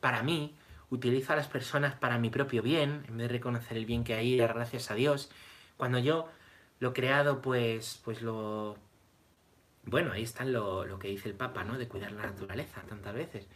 [0.00, 0.54] para mí,
[0.88, 4.14] utilizo a las personas para mi propio bien, en vez de reconocer el bien que
[4.14, 5.32] hay y dar gracias a Dios.
[5.76, 6.28] Cuando yo
[6.78, 8.76] lo creado, pues, pues lo...
[9.84, 11.76] Bueno, ahí está lo, lo que dice el Papa, ¿no?
[11.76, 13.48] De cuidar la naturaleza tantas veces.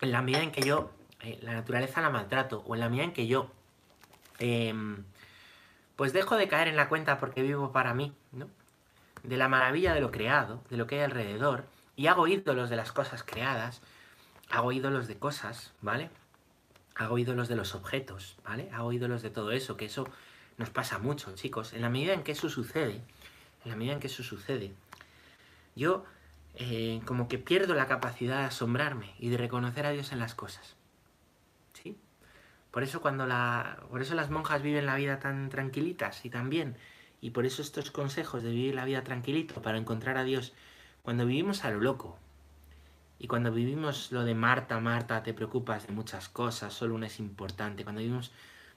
[0.00, 3.04] En la medida en que yo eh, la naturaleza la maltrato, o en la medida
[3.04, 3.50] en que yo
[4.38, 5.04] em,
[5.96, 8.48] pues dejo de caer en la cuenta porque vivo para mí, ¿no?
[9.22, 11.64] De la maravilla de lo creado, de lo que hay alrededor,
[11.96, 13.80] y hago ídolos de las cosas creadas,
[14.50, 16.10] hago ídolos de cosas, ¿vale?
[16.94, 18.68] Hago ídolos de los objetos, ¿vale?
[18.72, 20.06] Hago ídolos de todo eso, que eso
[20.58, 21.72] nos pasa mucho, chicos.
[21.72, 23.02] En la medida en que eso sucede,
[23.64, 24.72] en la medida en que eso sucede,
[25.74, 26.04] yo
[26.56, 30.34] eh, como que pierdo la capacidad de asombrarme y de reconocer a Dios en las
[30.34, 30.76] cosas.
[31.72, 31.96] ¿Sí?
[32.70, 36.50] Por eso cuando la, por eso las monjas viven la vida tan tranquilitas y tan
[36.50, 36.76] bien,
[37.20, 40.52] y por eso estos consejos de vivir la vida tranquilito para encontrar a Dios,
[41.02, 42.18] cuando vivimos a lo loco,
[43.18, 47.18] y cuando vivimos lo de Marta, Marta, te preocupas de muchas cosas, solo una es
[47.18, 47.82] importante.
[47.82, 48.30] Cuando vivimos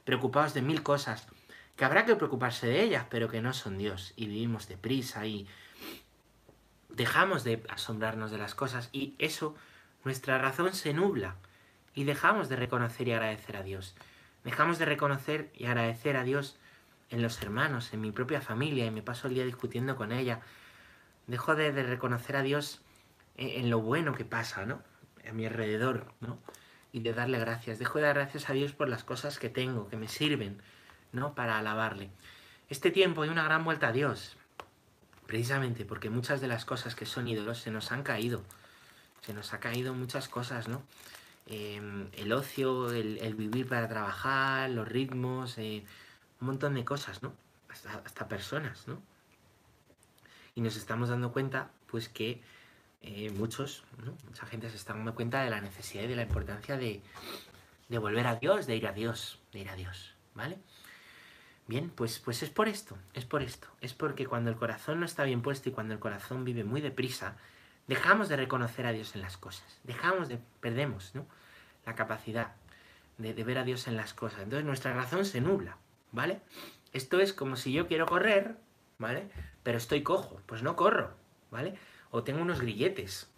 [0.05, 1.27] preocupados de mil cosas,
[1.75, 4.13] que habrá que preocuparse de ellas, pero que no son Dios.
[4.15, 5.45] Y vivimos deprisa y
[6.89, 8.89] dejamos de asombrarnos de las cosas.
[8.91, 9.55] Y eso,
[10.03, 11.35] nuestra razón se nubla.
[11.93, 13.95] Y dejamos de reconocer y agradecer a Dios.
[14.43, 16.57] Dejamos de reconocer y agradecer a Dios
[17.09, 20.41] en los hermanos, en mi propia familia, y me paso el día discutiendo con ella.
[21.27, 22.81] Dejo de, reconocer a Dios
[23.37, 24.81] en lo bueno que pasa, ¿no?
[25.27, 26.39] A mi alrededor, ¿no?
[26.91, 27.79] Y de darle gracias.
[27.79, 30.61] Dejo de dar gracias a Dios por las cosas que tengo, que me sirven,
[31.11, 31.35] ¿no?
[31.35, 32.09] Para alabarle.
[32.69, 34.37] Este tiempo hay una gran vuelta a Dios,
[35.29, 38.41] precisamente porque muchas de las cosas que son ídolos se nos han caído.
[39.21, 40.81] Se nos ha caído muchas cosas, ¿no?
[41.45, 45.85] Em, el ocio, el, vivir para trabajar, los ritmos, eh,
[46.41, 47.31] un montón de cosas, ¿no?
[47.69, 48.99] Hasta, personas, ¿no?
[50.55, 52.41] Y nos estamos dando cuenta, pues, que
[53.03, 53.83] eh, muchos,
[54.25, 57.03] mucha gente se está dando cuenta de la necesidad y de la importancia de,
[57.87, 60.57] de, volver a Dios, de ir a Dios, de ir a Dios, ¿vale?
[61.69, 65.05] Bien, pues, pues es por esto, es por esto, es porque cuando el corazón no
[65.05, 67.35] está bien puesto y cuando el corazón vive muy deprisa,
[67.85, 71.27] dejamos de reconocer a Dios en las cosas, dejamos de, perdemos, ¿no?
[71.85, 72.53] La capacidad
[73.19, 75.77] de, ver a Dios en las cosas, entonces nuestra razón se nubla,
[76.11, 76.41] ¿vale?
[76.91, 78.57] Esto es como si yo quiero correr,
[78.97, 79.29] ¿vale?
[79.61, 81.13] Pero estoy cojo, pues no corro,
[81.51, 81.77] ¿vale?
[82.09, 83.29] o tengo unos grilletes.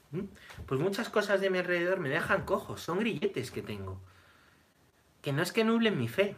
[0.68, 4.00] Pues muchas cosas de mi alrededor me dejan cojos, son grilletes que tengo.
[5.22, 6.36] Que no es que nublen mi fe,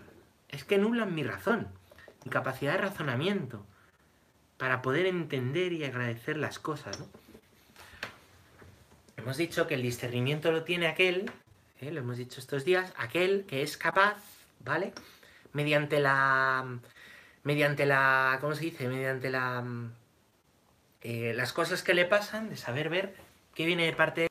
[0.49, 1.67] es que nublan mi razón,
[2.29, 3.65] capacidad de razonamiento,
[4.57, 7.03] para poder entender y agradecer las cosas.
[9.17, 11.31] Hemos dicho que el discernimiento lo tiene aquel,
[11.79, 11.91] ¿eh?
[11.91, 14.17] lo hemos dicho estos días, aquel que es capaz,
[14.59, 14.93] ¿vale?
[15.53, 16.79] Mediante la...
[17.43, 18.38] Mediante la...
[18.39, 18.88] ¿Cómo se dice?
[18.88, 19.63] Mediante la
[21.03, 23.13] eh, las cosas que le pasan, de saber ver
[23.53, 24.27] qué viene de parte.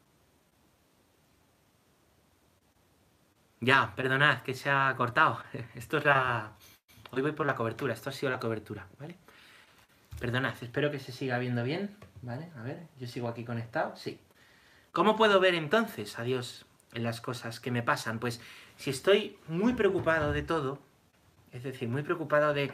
[3.60, 5.42] Ya, perdonad que se ha cortado.
[5.74, 6.52] Esto es la...
[7.12, 9.16] Hoy voy por la cobertura, esto ha sido la cobertura, ¿vale?
[10.18, 12.50] Perdonad, espero que se siga viendo bien, ¿vale?
[12.56, 14.18] A ver, yo sigo aquí conectado, sí.
[14.92, 18.18] ¿Cómo puedo ver entonces a Dios en las cosas que me pasan?
[18.18, 18.40] Pues
[18.76, 20.80] si estoy muy preocupado de todo,
[21.52, 22.72] es decir, muy preocupado de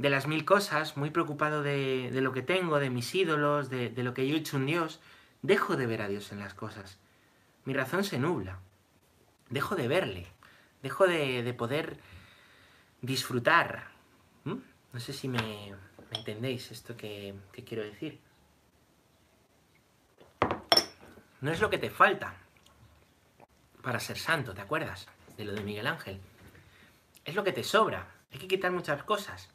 [0.00, 4.14] de las mil cosas, muy preocupado de, lo que tengo, de mis ídolos, de, lo
[4.14, 4.98] que yo he hecho un Dios,
[5.42, 6.98] dejo de ver a Dios en las cosas.
[7.66, 8.60] Mi razón se nubla.
[9.50, 10.26] Dejo de verle.
[10.82, 11.98] Dejo de, poder
[13.02, 13.88] disfrutar.
[14.92, 15.72] No sé si me,
[16.10, 17.34] entendéis esto que,
[17.64, 18.18] quiero decir.
[21.40, 22.34] no es lo que te falta
[23.82, 25.06] para ser santo, ¿te acuerdas?
[25.36, 26.20] De lo de Miguel Ángel.
[27.24, 28.08] Es lo que te sobra.
[28.32, 29.48] Hay que quitar muchas cosas.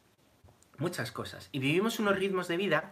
[0.78, 1.48] Muchas cosas.
[1.52, 2.90] Y vivimos unos ritmos de vida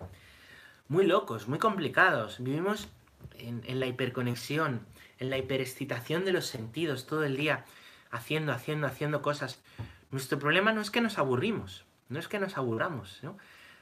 [0.88, 2.38] muy locos, muy complicados.
[2.38, 2.88] Vivimos
[3.36, 4.86] en, en la hiperconexión,
[5.18, 7.64] en la hiperexcitación de los sentidos todo el día,
[8.10, 9.60] haciendo, haciendo, haciendo cosas.
[10.14, 13.36] Nuestro problema no es que nos aburrimos, no es que nos aburramos, ¿no?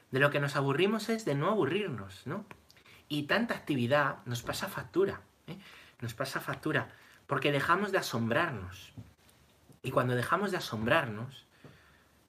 [0.09, 2.47] De lo que nos aburrimos es de no aburrirnos, ¿no?
[3.07, 5.59] Y tanta actividad nos pasa factura, ¿eh?
[6.01, 6.89] nos pasa factura,
[7.27, 8.93] porque dejamos de asombrarnos.
[9.83, 11.45] Y cuando dejamos de asombrarnos,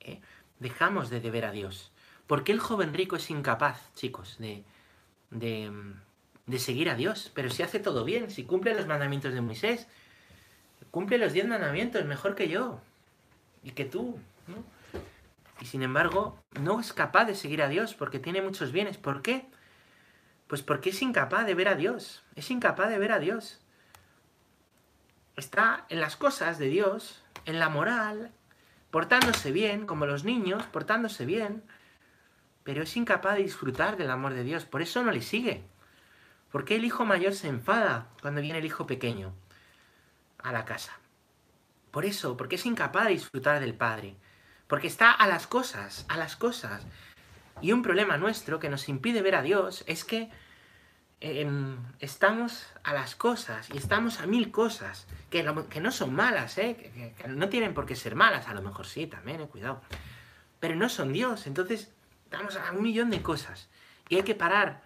[0.01, 0.21] ¿eh?
[0.59, 1.91] dejamos de deber a Dios.
[2.27, 4.65] ¿Por qué el joven rico es incapaz, chicos, de,
[5.31, 5.73] de,
[6.45, 7.33] de seguir a Dios?
[7.35, 9.89] Pero si hace todo bien, si cumple los mandamientos de Moisés,
[10.91, 12.83] cumple los diez mandamientos mejor que yo
[13.65, 14.63] y que tú, ¿no?
[15.61, 18.99] Y sin embargo, no es capaz de seguir a Dios porque tiene muchos bienes.
[18.99, 19.47] ¿Por qué?
[20.47, 22.23] Pues porque es incapaz de ver a Dios.
[22.37, 23.61] Es incapaz de ver a Dios.
[25.37, 28.31] Está en las cosas de Dios, en la moral,
[28.91, 31.65] portándose bien, como los niños, portándose bien,
[32.63, 34.65] pero es incapaz de disfrutar del amor de Dios.
[34.65, 35.65] Por eso no le sigue.
[36.53, 39.35] ¿Por qué el hijo mayor se enfada cuando viene el hijo pequeño
[40.39, 40.93] a la casa?
[41.95, 44.17] Por eso, porque es incapaz de disfrutar del Padre.
[44.67, 46.85] Porque está a las cosas, a las cosas.
[47.61, 50.29] Y un problema nuestro que nos impide ver a Dios es que
[51.21, 56.75] em, estamos a las cosas y estamos a mil cosas que, no son malas, ¿eh?
[56.75, 59.81] Que, que, no tienen por qué ser malas, a lo mejor sí, también, eh, cuidado.
[60.59, 61.93] Pero no son Dios, entonces
[62.25, 63.69] estamos a un millón de cosas.
[64.09, 64.83] Y hay que parar,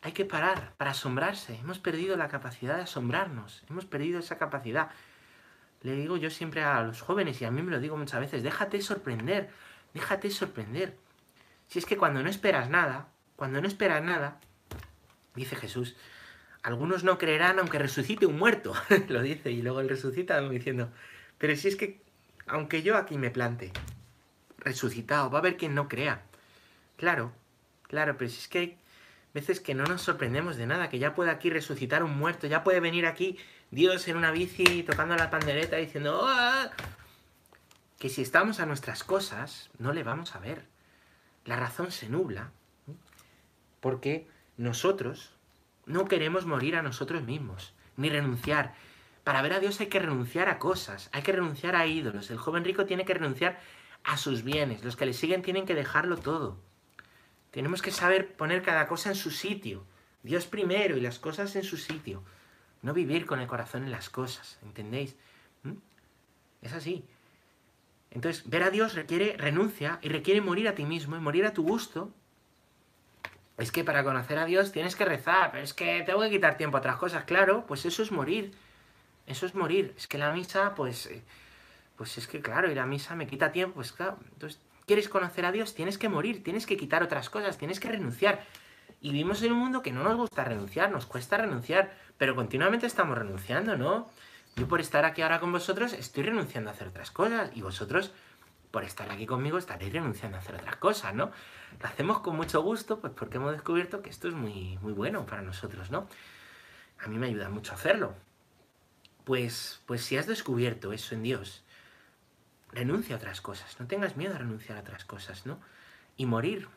[0.00, 1.58] hay que parar para asombrarse.
[1.58, 4.88] Hemos perdido la capacidad de asombrarnos, hemos perdido esa capacidad.
[5.82, 8.42] Le digo yo siempre a los jóvenes y a mí me lo digo muchas veces,
[8.42, 9.50] déjate sorprender,
[9.94, 10.96] déjate sorprender.
[11.68, 14.40] Si es que cuando no esperas nada, cuando no esperas nada,
[15.34, 15.96] dice Jesús,
[16.62, 18.74] algunos no creerán aunque resucite un muerto,
[19.08, 20.90] lo dice, y luego él resucita diciendo,
[21.38, 22.02] pero si es que,
[22.46, 23.72] aunque yo aquí me plante,
[24.58, 26.22] resucitado, va a haber quien no crea.
[26.96, 27.32] Claro,
[27.84, 28.78] claro, pero si es que hay
[29.32, 32.62] veces que no nos sorprendemos de nada, que ya puede aquí resucitar un muerto, ya
[32.62, 33.38] puede venir aquí
[33.70, 36.70] Dios en una bici tocando la pandereta diciendo, ¡Ah!
[37.98, 40.64] que si estamos a nuestras cosas, no le vamos a ver.
[41.44, 42.50] La razón se nubla
[43.80, 45.32] porque nosotros
[45.86, 48.74] no queremos morir a nosotros mismos, ni renunciar.
[49.24, 52.30] Para ver a Dios hay que renunciar a cosas, hay que renunciar a ídolos.
[52.30, 53.60] El joven rico tiene que renunciar
[54.04, 56.58] a sus bienes, los que le siguen tienen que dejarlo todo.
[57.50, 59.84] Tenemos que saber poner cada cosa en su sitio.
[60.22, 62.22] Dios primero y las cosas en su sitio.
[62.82, 65.16] No vivir con el corazón en las cosas, ¿entendéis?
[65.62, 65.74] ¿Mm?
[66.62, 67.04] Es así.
[68.10, 71.52] Entonces, ver a Dios requiere renuncia y requiere morir a ti mismo y morir a
[71.52, 72.10] tu gusto.
[73.58, 76.56] Es que para conocer a Dios tienes que rezar, pero es que tengo que quitar
[76.56, 77.24] tiempo a otras cosas.
[77.24, 78.52] Claro, pues eso es morir.
[79.26, 79.94] Eso es morir.
[79.96, 81.22] Es que la misa, pues, eh,
[81.96, 83.76] pues es que claro, ir a misa me quita tiempo.
[83.76, 85.74] Pues claro, entonces, ¿quieres conocer a Dios?
[85.74, 88.44] Tienes que morir, tienes que quitar otras cosas, tienes que renunciar.
[89.02, 92.84] Y vivimos en un mundo que no nos gusta renunciar, nos cuesta renunciar, pero continuamente
[92.84, 94.06] estamos renunciando, ¿no?
[94.54, 98.12] Yo por estar aquí ahora con vosotros estoy renunciando a hacer otras cosas y vosotros
[98.70, 101.30] por estar aquí conmigo estaréis renunciando a hacer otras cosas, ¿no?
[101.80, 105.24] Lo hacemos con mucho gusto, pues porque hemos descubierto que esto es muy, muy bueno
[105.24, 106.08] para nosotros, ¿no?
[106.98, 108.14] A mí me ayuda mucho hacerlo.
[109.24, 111.64] Pues, pues si has descubierto eso en Dios,
[112.70, 115.58] renuncia a otras cosas, no tengas miedo a renunciar a otras cosas, ¿no?
[116.18, 116.68] Y morir,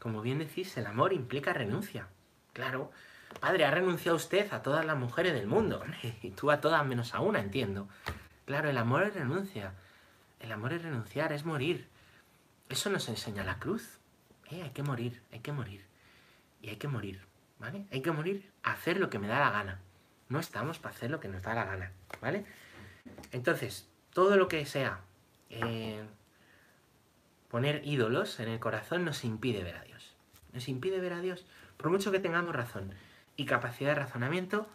[0.00, 2.08] como bien decís, el amor implica renuncia.
[2.52, 2.92] Claro,
[3.34, 5.82] padre, ha renunciado usted a todas las mujeres del mundo.
[6.22, 7.88] Y tú a todas menos a una, entiendo.
[8.44, 9.74] Claro, el amor es renuncia.
[10.40, 11.88] El amor es renunciar, es morir.
[12.68, 13.98] Eso nos enseña la cruz.
[14.50, 15.84] Eh, hay que morir, hay que morir.
[16.60, 17.20] Y hay que morir,
[17.58, 17.86] ¿vale?
[17.90, 19.80] Hay que morir hacer lo que me da la gana.
[20.28, 22.44] No estamos para hacer lo que nos da la gana, ¿vale?
[23.32, 25.00] Entonces, todo lo que sea
[25.50, 26.02] eh,
[27.50, 29.92] poner ídolos en el corazón nos impide ver a Dios
[30.52, 31.44] nos impide ver a Dios.
[31.76, 32.94] Por mucho que tengamos razón
[33.36, 34.68] y capacidad de razonamiento,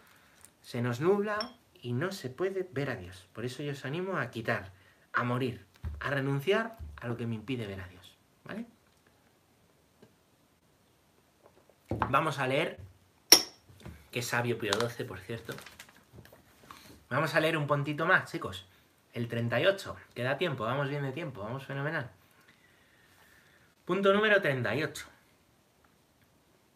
[0.61, 3.27] se nos nubla y no se puede ver a Dios.
[3.33, 4.71] Por eso yo os animo a quitar,
[5.13, 5.65] a morir,
[5.99, 8.17] a renunciar a lo que me impide ver a Dios.
[8.43, 8.65] ¿Vale?
[12.09, 12.79] Vamos a leer,
[14.11, 15.53] qué sabio Pío 12, por cierto.
[17.09, 18.67] Vamos a leer un puntito más, chicos.
[19.13, 19.95] El 38.
[20.13, 22.11] Queda tiempo, vamos bien de tiempo, vamos fenomenal.
[23.85, 25.07] Punto número 38.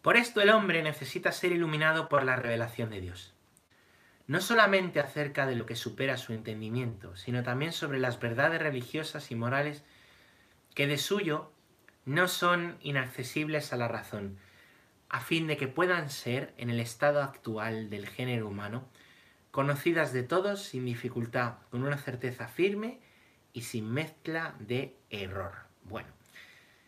[0.01, 3.35] Por esto el hombre necesita ser iluminado por la revelación de Dios.
[4.25, 9.29] No solamente acerca de lo que supera su entendimiento, sino también sobre las verdades religiosas
[9.29, 9.83] y morales
[10.73, 11.51] que de suyo
[12.05, 14.39] no son inaccesibles a la razón,
[15.09, 18.87] a fin de que puedan ser, en el estado actual del género humano,
[19.51, 23.01] conocidas de todos sin dificultad, con una certeza firme
[23.53, 25.51] y sin mezcla de error.
[25.83, 26.09] Bueno,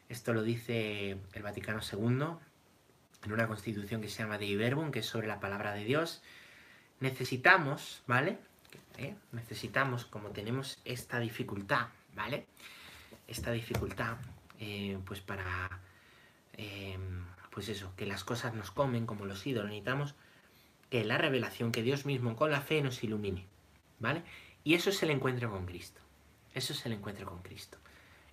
[0.10, 2.40] esto lo dice el Vaticano II
[3.26, 6.22] en una constitución que se llama Dei Verbum, que es sobre la palabra de Dios.
[7.00, 8.38] Necesitamos, ¿vale?
[8.98, 9.16] ¿Eh?
[9.32, 12.46] Necesitamos, como tenemos esta dificultad, ¿vale?
[13.28, 14.18] Esta dificultad,
[14.60, 15.80] eh, pues para,
[16.58, 16.98] eh,
[17.50, 20.16] pues eso, que las cosas nos comen como los ídolos, necesitamos
[20.90, 23.48] que la revelación, que Dios mismo con la fe nos ilumine,
[24.00, 24.24] ¿vale?
[24.64, 26.02] Y eso es el encuentro con Cristo.
[26.54, 27.78] Eso es el encuentro con Cristo.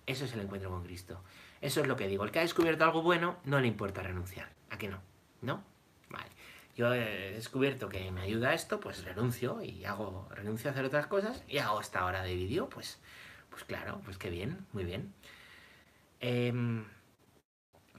[0.05, 1.21] Eso es el encuentro con Cristo.
[1.61, 2.23] Eso es lo que digo.
[2.23, 4.49] El que ha descubierto algo bueno, no le importa renunciar.
[4.69, 5.01] ¿A qué no?
[5.41, 5.63] ¿No?
[6.09, 6.29] Vale.
[6.75, 11.07] Yo he descubierto que me ayuda esto, pues renuncio y hago, renuncio a hacer otras
[11.07, 12.99] cosas y hago esta hora de vídeo, pues,
[13.49, 15.13] pues claro, pues qué bien, muy bien.
[16.19, 16.85] Em,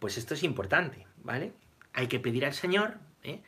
[0.00, 1.52] pues esto es importante, ¿vale?
[1.92, 3.42] Hay que pedir al Señor ¿eh?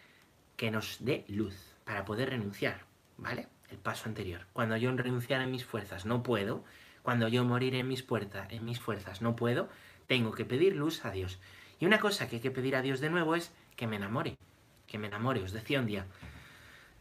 [0.57, 2.85] que nos dé luz para poder renunciar,
[3.17, 3.49] ¿vale?
[3.71, 4.47] El paso anterior.
[4.53, 6.65] Cuando yo renunciar en mis fuerzas no puedo,
[7.03, 8.05] cuando yo morir mis,
[8.51, 9.69] en mis fuerzas no puedo,
[10.07, 11.39] tengo que pedir luz a Dios.
[11.79, 14.37] Y una cosa que hay que pedir a Dios de nuevo es que me enamore.
[14.87, 15.43] Que me enamore.
[15.43, 16.07] Os decía un día,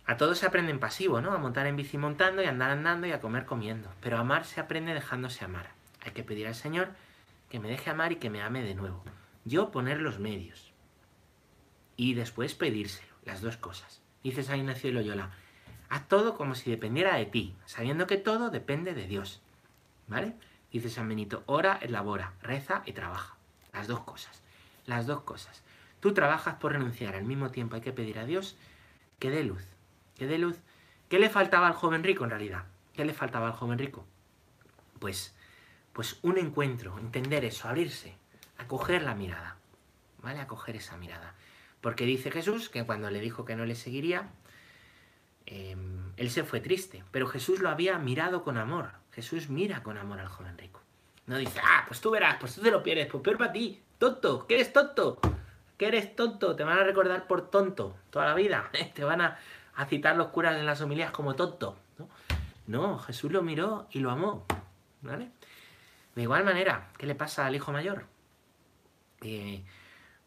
[0.05, 1.31] a todos se aprende en pasivo, ¿no?
[1.31, 3.93] A montar en bici montando y andar andando y a comer comiendo.
[4.01, 5.71] Pero amar se aprende dejándose amar.
[6.01, 6.89] Hay que pedir al Señor
[7.49, 9.03] que me deje amar y que me ame de nuevo.
[9.45, 10.73] Yo poner los medios.
[11.95, 13.13] Y después pedírselo.
[13.23, 14.01] Las dos cosas.
[14.23, 15.31] Dice San Ignacio de Loyola,
[15.89, 19.41] haz todo como si dependiera de ti, sabiendo que todo depende de Dios.
[20.07, 20.35] ¿Vale?
[20.73, 23.37] Dice San Benito, ora, elabora, reza y trabaja.
[23.71, 24.41] Las dos cosas.
[24.87, 25.61] Las dos cosas.
[25.99, 28.57] Tú trabajas por renunciar, al mismo tiempo hay que pedir a Dios
[29.19, 29.63] que dé luz.
[30.17, 30.57] Que dé luz.
[31.09, 32.65] ¿Qué le faltaba al joven rico en realidad?
[32.95, 34.03] ¿Qué le faltaba al joven rico?
[34.97, 35.35] Pues,
[35.93, 38.17] pues un encuentro, entender eso, abrirse,
[38.57, 39.57] acoger la mirada.
[40.23, 40.39] ¿Vale?
[40.39, 41.35] Acoger esa mirada.
[41.81, 44.31] Porque dice Jesús que cuando le dijo que no le seguiría,
[45.45, 49.02] em, él se fue triste, pero Jesús lo había mirado con amor.
[49.13, 50.81] Jesús mira con amor al joven rico.
[51.25, 53.81] No dice, ah, pues tú verás, pues tú te lo pierdes, pues peor para ti,
[53.97, 55.19] tonto, que eres tonto,
[55.77, 59.39] que eres tonto, te van a recordar por tonto toda la vida, te van a,
[59.87, 61.77] citar los curas en las homilías como tonto.
[62.67, 62.99] ¿no?
[62.99, 64.45] Jesús lo miró y lo amó,
[65.01, 65.29] ¿vale?
[66.15, 68.05] De igual manera, ¿qué le pasa al hijo mayor?
[69.21, 69.63] Eh,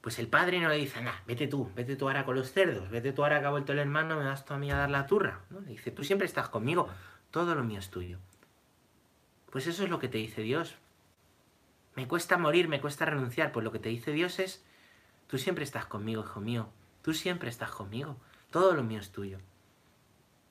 [0.01, 2.89] pues el padre no le dice, nada, vete tú, vete tú ahora con los cerdos,
[2.91, 4.91] vete tú ahora que ha vuelto el hermano, me das tú a mí a dar
[4.91, 5.41] la turra.
[5.66, 6.89] dice, tú siempre estás conmigo,
[7.30, 8.18] todo lo mío es tuyo.
[9.51, 10.76] Pues eso es lo que te dice Dios.
[11.94, 14.62] Me cuesta morir, me cuesta renunciar, pues lo que te dice Dios es,
[15.28, 16.68] tú siempre estás conmigo, hijo mío,
[17.03, 18.16] tú siempre estás conmigo,
[18.51, 19.38] todo lo mío es tuyo.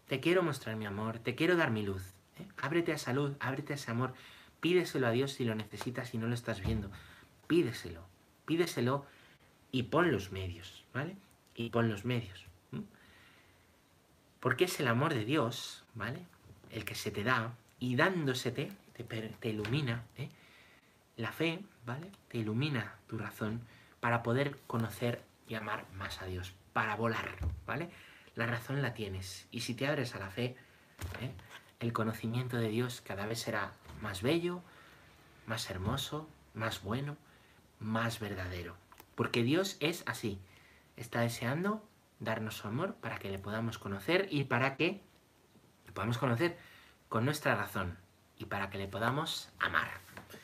[0.08, 2.14] Te quiero mostrar mi amor, te quiero dar mi luz.
[2.40, 2.48] ¿eh?
[2.58, 4.14] Ábrete a salud, ábrete a ese amor,
[4.60, 6.90] pídeselo a Dios si lo necesitas y no lo estás viendo.
[7.48, 8.02] Pídeselo,
[8.46, 9.06] pídeselo
[9.72, 11.16] y pon los medios, ¿vale?
[11.56, 12.46] Y pon los medios.
[14.40, 16.22] Porque es el amor de Dios, ¿vale?
[16.72, 18.72] El que se te da y dándosete
[19.04, 20.30] te, ilumina, ¿eh?
[21.18, 22.12] la fe, ¿vale?
[22.30, 23.62] Te ilumina tu razón
[24.00, 27.36] para poder conocer y amar más a Dios, para volar,
[27.66, 27.90] ¿vale?
[28.36, 30.56] La razón la tienes y si te abres a la fe,
[31.22, 31.32] ¿eh?
[31.80, 33.72] el conocimiento de Dios cada vez será
[34.02, 34.62] más bello,
[35.46, 37.18] más hermoso, más bueno,
[37.80, 38.76] más verdadero.
[39.16, 40.40] Porque Dios es así,
[40.98, 41.84] está deseando
[42.20, 45.02] darnos su amor para que le podamos conocer y para que
[45.94, 46.58] podamos conocer
[47.10, 47.98] con nuestra razón,
[48.38, 50.05] y para que le podamos amar.